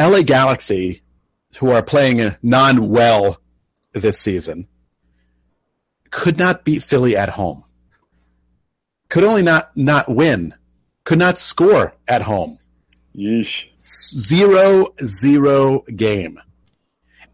LA 0.00 0.22
Galaxy, 0.22 1.02
who 1.58 1.70
are 1.70 1.82
playing 1.82 2.34
non 2.42 2.88
well 2.88 3.42
this 3.92 4.18
season, 4.18 4.68
could 6.10 6.38
not 6.38 6.64
beat 6.64 6.82
Philly 6.82 7.14
at 7.14 7.28
home. 7.28 7.64
Could 9.08 9.24
only 9.24 9.42
not 9.42 9.76
not 9.76 10.08
win. 10.08 10.54
Could 11.04 11.18
not 11.18 11.38
score 11.38 11.94
at 12.06 12.22
home. 12.22 12.58
Yeesh. 13.16 13.68
Zero 13.80 14.94
zero 15.02 15.80
game. 15.94 16.40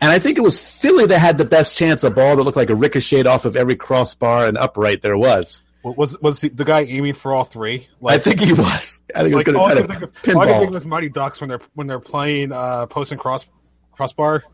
And 0.00 0.12
I 0.12 0.18
think 0.18 0.38
it 0.38 0.42
was 0.42 0.58
Philly 0.58 1.06
that 1.06 1.18
had 1.18 1.38
the 1.38 1.44
best 1.44 1.76
chance, 1.76 2.04
a 2.04 2.10
ball 2.10 2.36
that 2.36 2.42
looked 2.42 2.56
like 2.56 2.70
a 2.70 2.74
ricocheted 2.74 3.26
off 3.26 3.44
of 3.44 3.56
every 3.56 3.76
crossbar 3.76 4.46
and 4.46 4.58
upright 4.58 5.02
there 5.02 5.16
was. 5.16 5.62
Was 5.82 6.18
was 6.20 6.40
the, 6.40 6.48
the 6.48 6.64
guy 6.64 6.82
aiming 6.82 7.12
for 7.12 7.32
all 7.34 7.44
three? 7.44 7.88
I 8.04 8.18
think 8.18 8.40
he 8.40 8.52
was. 8.52 9.02
I 9.14 9.22
think 9.22 9.34
like 9.34 9.46
he 9.46 9.52
was 9.52 9.60
all 9.60 9.68
going 9.68 9.86
to 9.86 9.94
think 9.94 9.98
try 9.98 10.04
of, 10.04 10.22
to 10.22 10.32
all 10.34 10.42
I 10.42 10.46
can 10.46 10.54
think 10.54 10.64
pinball. 10.64 10.68
of 10.68 10.74
was 10.74 10.86
Mighty 10.86 11.08
Ducks 11.10 11.40
when 11.40 11.48
they're 11.48 11.60
when 11.74 11.86
they're 11.86 12.00
playing 12.00 12.52
uh, 12.52 12.86
post 12.86 13.12
and 13.12 13.20
cross 13.20 13.44
crossbar. 13.92 14.44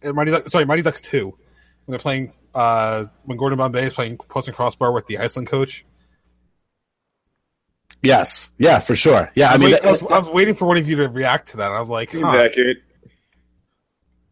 And 0.00 0.14
Mighty 0.14 0.30
Ducks, 0.30 0.52
sorry, 0.52 0.64
Mighty 0.64 0.82
Ducks 0.82 1.00
two 1.02 1.36
when 1.84 1.92
they're 1.92 1.98
playing 1.98 2.32
uh, 2.54 3.04
when 3.24 3.36
Gordon 3.36 3.58
Bombay 3.58 3.86
is 3.86 3.92
playing 3.92 4.16
post 4.16 4.48
and 4.48 4.56
crossbar 4.56 4.92
with 4.92 5.06
the 5.06 5.18
Iceland 5.18 5.48
coach. 5.48 5.84
Yes, 8.06 8.50
yeah, 8.58 8.78
for 8.78 8.94
sure. 8.96 9.30
Yeah, 9.34 9.50
I 9.50 9.56
mean, 9.58 9.70
Wait, 9.70 9.82
that- 9.82 9.86
I, 9.86 9.90
was, 9.90 10.02
I 10.02 10.18
was 10.18 10.28
waiting 10.28 10.54
for 10.54 10.66
one 10.66 10.76
of 10.76 10.88
you 10.88 10.96
to 10.96 11.08
react 11.08 11.48
to 11.48 11.56
that. 11.58 11.70
I 11.70 11.80
was 11.80 11.88
like, 11.88 12.10
Seems 12.12 12.22
huh. 12.24 12.36
accurate. 12.36 12.78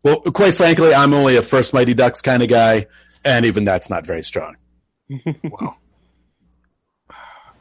well, 0.03 0.21
quite 0.21 0.55
frankly, 0.55 0.95
I'm 0.95 1.13
only 1.15 1.37
a 1.37 1.43
first 1.43 1.75
Mighty 1.75 1.95
Ducks 1.95 2.21
kind 2.21 2.43
of 2.43 2.49
guy, 2.49 2.87
and 3.25 3.45
even 3.47 3.65
that's 3.65 3.91
not 3.91 4.07
very 4.07 4.23
strong. 4.23 4.57
wow. 5.45 5.77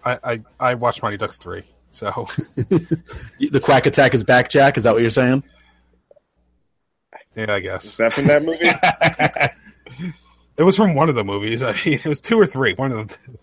I, 0.05 0.19
I 0.23 0.39
I 0.59 0.73
watched 0.75 1.01
Mighty 1.01 1.17
Ducks 1.17 1.37
three, 1.37 1.63
so 1.91 2.27
The 2.57 3.61
Quack 3.63 3.85
Attack 3.85 4.13
is 4.13 4.23
back, 4.23 4.49
Jack. 4.49 4.77
Is 4.77 4.83
that 4.83 4.93
what 4.93 5.01
you're 5.01 5.09
saying? 5.09 5.43
yeah, 7.35 7.51
I 7.53 7.57
Is 7.57 7.63
guess 7.63 7.97
that 7.97 8.11
from 8.13 8.27
that 8.27 8.43
movie? 8.43 10.11
it 10.57 10.63
was 10.63 10.75
from 10.75 10.93
one 10.93 11.07
of 11.09 11.15
the 11.15 11.23
movies. 11.23 11.63
I 11.63 11.71
mean, 11.85 11.93
it 11.95 12.05
was 12.05 12.19
two 12.19 12.37
or 12.39 12.45
three. 12.45 12.73
One 12.73 12.91
of 12.91 13.07
the 13.07 13.15
two. 13.15 13.39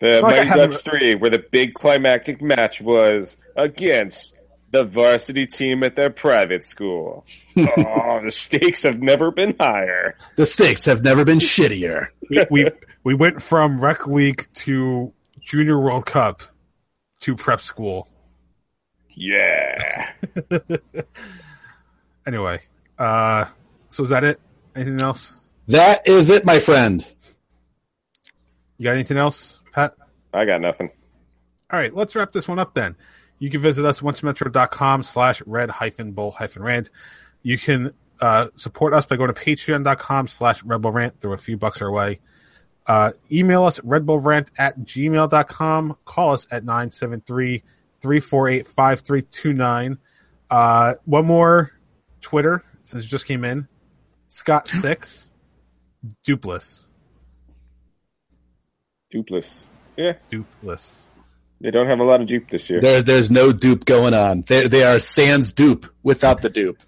The 0.00 0.20
like 0.22 0.36
Mighty 0.36 0.48
haven't- 0.48 0.70
Ducks 0.70 0.82
3, 0.82 1.14
where 1.16 1.30
the 1.30 1.44
big 1.50 1.74
climactic 1.74 2.40
match 2.42 2.80
was 2.80 3.36
against 3.56 4.34
the 4.72 4.84
varsity 4.84 5.46
team 5.46 5.82
at 5.82 5.96
their 5.96 6.10
private 6.10 6.64
school. 6.64 7.24
oh, 7.56 8.20
the 8.24 8.30
stakes 8.30 8.82
have 8.84 9.00
never 9.02 9.30
been 9.30 9.54
higher. 9.60 10.16
the 10.36 10.46
stakes 10.46 10.84
have 10.86 11.02
never 11.02 11.24
been 11.24 11.38
shittier. 11.38 12.06
we, 12.30 12.46
we 12.50 12.70
we 13.04 13.14
went 13.14 13.42
from 13.42 13.80
rec 13.80 14.06
league 14.06 14.46
to 14.54 15.12
junior 15.40 15.78
World 15.78 16.06
Cup 16.06 16.42
to 17.20 17.34
prep 17.36 17.60
school. 17.60 18.08
Yeah. 19.10 20.10
Anyway, 22.26 22.60
uh, 22.98 23.46
so 23.88 24.02
is 24.04 24.10
that 24.10 24.24
it? 24.24 24.38
Anything 24.76 25.00
else? 25.00 25.40
That 25.68 26.06
is 26.06 26.30
it, 26.30 26.44
my 26.44 26.60
friend. 26.60 27.04
You 28.76 28.84
got 28.84 28.92
anything 28.92 29.16
else, 29.16 29.59
Pat? 29.72 29.94
I 30.32 30.44
got 30.44 30.60
nothing. 30.60 30.90
All 31.72 31.78
right, 31.78 31.94
let's 31.94 32.16
wrap 32.16 32.32
this 32.32 32.48
one 32.48 32.58
up 32.58 32.74
then. 32.74 32.96
You 33.38 33.48
can 33.50 33.60
visit 33.60 33.84
us 33.84 34.00
onceametro.com 34.00 35.02
slash 35.02 35.42
red 35.46 35.70
hyphen 35.70 36.12
bull 36.12 36.30
hyphen 36.30 36.62
rant. 36.62 36.90
You 37.42 37.56
can 37.58 37.92
uh, 38.20 38.48
support 38.56 38.92
us 38.92 39.06
by 39.06 39.16
going 39.16 39.32
to 39.32 39.40
patreon.com 39.40 40.26
slash 40.26 40.62
redbullrant. 40.62 41.20
Throw 41.20 41.32
a 41.32 41.38
few 41.38 41.56
bucks 41.56 41.80
our 41.80 41.90
way. 41.90 42.20
Uh, 42.86 43.12
email 43.30 43.64
us 43.64 43.78
redbullrant 43.80 44.48
at 44.58 44.78
gmail.com. 44.80 45.96
Call 46.04 46.32
us 46.32 46.46
at 46.50 46.64
973 46.64 47.62
348 48.02 48.66
5329. 48.66 49.98
Uh, 50.50 50.94
One 51.04 51.26
more 51.26 51.70
Twitter, 52.20 52.64
since 52.84 53.04
it 53.04 53.08
just 53.08 53.26
came 53.26 53.44
in. 53.44 53.68
Scott6, 54.30 55.28
Dupless. 56.24 56.86
Duplis. 59.12 59.66
Yeah, 59.96 60.14
Dupless. 60.30 60.96
they 61.60 61.70
don't 61.70 61.88
have 61.88 62.00
a 62.00 62.04
lot 62.04 62.20
of 62.20 62.26
dupe 62.26 62.48
this 62.48 62.70
year. 62.70 62.80
There, 62.80 63.02
there's 63.02 63.30
no 63.30 63.52
dupe 63.52 63.84
going 63.84 64.14
on. 64.14 64.42
They, 64.42 64.68
they 64.68 64.82
are 64.82 65.00
sans 65.00 65.52
dupe 65.52 65.86
without 66.02 66.40
the 66.40 66.48
dupe. 66.48 66.78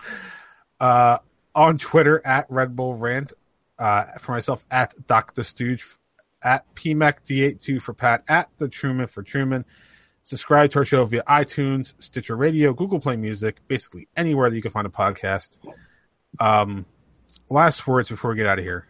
uh, 0.80 1.18
on 1.54 1.78
Twitter 1.78 2.24
at 2.24 2.46
Red 2.50 2.76
Bull 2.76 2.94
Rant, 2.94 3.32
uh, 3.78 4.04
for 4.18 4.32
myself 4.32 4.64
at 4.70 4.94
Dr. 5.06 5.42
Stooge, 5.42 5.84
at 6.42 6.72
PMACD82 6.74 7.82
for 7.82 7.94
Pat, 7.94 8.22
at 8.28 8.50
The 8.58 8.68
Truman 8.68 9.06
for 9.06 9.22
Truman. 9.22 9.64
Subscribe 10.22 10.70
to 10.70 10.78
our 10.78 10.84
show 10.84 11.04
via 11.04 11.22
iTunes, 11.24 11.94
Stitcher 11.98 12.36
Radio, 12.36 12.72
Google 12.72 13.00
Play 13.00 13.16
Music, 13.16 13.56
basically 13.66 14.08
anywhere 14.16 14.48
that 14.48 14.56
you 14.56 14.62
can 14.62 14.70
find 14.70 14.86
a 14.86 14.90
podcast. 14.90 15.58
Um, 16.38 16.86
last 17.50 17.86
words 17.86 18.08
before 18.08 18.30
we 18.30 18.36
get 18.36 18.46
out 18.46 18.58
of 18.58 18.64
here. 18.64 18.86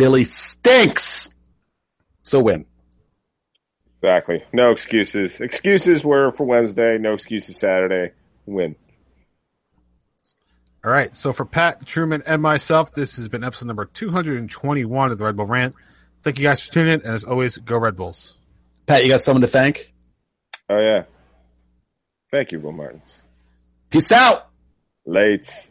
Philly 0.00 0.24
stinks. 0.24 1.28
So 2.22 2.40
win. 2.40 2.64
Exactly. 3.92 4.42
No 4.50 4.70
excuses. 4.70 5.42
Excuses 5.42 6.02
were 6.02 6.30
for 6.30 6.46
Wednesday. 6.46 6.96
No 6.96 7.12
excuses 7.12 7.58
Saturday. 7.58 8.14
Win. 8.46 8.76
All 10.82 10.90
right. 10.90 11.14
So 11.14 11.34
for 11.34 11.44
Pat 11.44 11.84
Truman 11.84 12.22
and 12.24 12.40
myself, 12.40 12.94
this 12.94 13.18
has 13.18 13.28
been 13.28 13.44
episode 13.44 13.66
number 13.66 13.84
221 13.84 15.12
of 15.12 15.18
the 15.18 15.24
Red 15.24 15.36
Bull 15.36 15.44
Rant. 15.44 15.74
Thank 16.22 16.38
you 16.38 16.44
guys 16.44 16.60
for 16.60 16.72
tuning 16.72 16.94
in, 16.94 17.00
and 17.02 17.14
as 17.14 17.24
always, 17.24 17.58
go 17.58 17.76
Red 17.76 17.96
Bulls. 17.96 18.38
Pat, 18.86 19.02
you 19.02 19.10
got 19.10 19.20
someone 19.20 19.42
to 19.42 19.48
thank? 19.48 19.92
Oh 20.70 20.78
yeah. 20.78 21.04
Thank 22.30 22.52
you, 22.52 22.60
Will 22.60 22.72
Martins. 22.72 23.24
Peace 23.90 24.12
out. 24.12 24.48
Lates. 25.06 25.70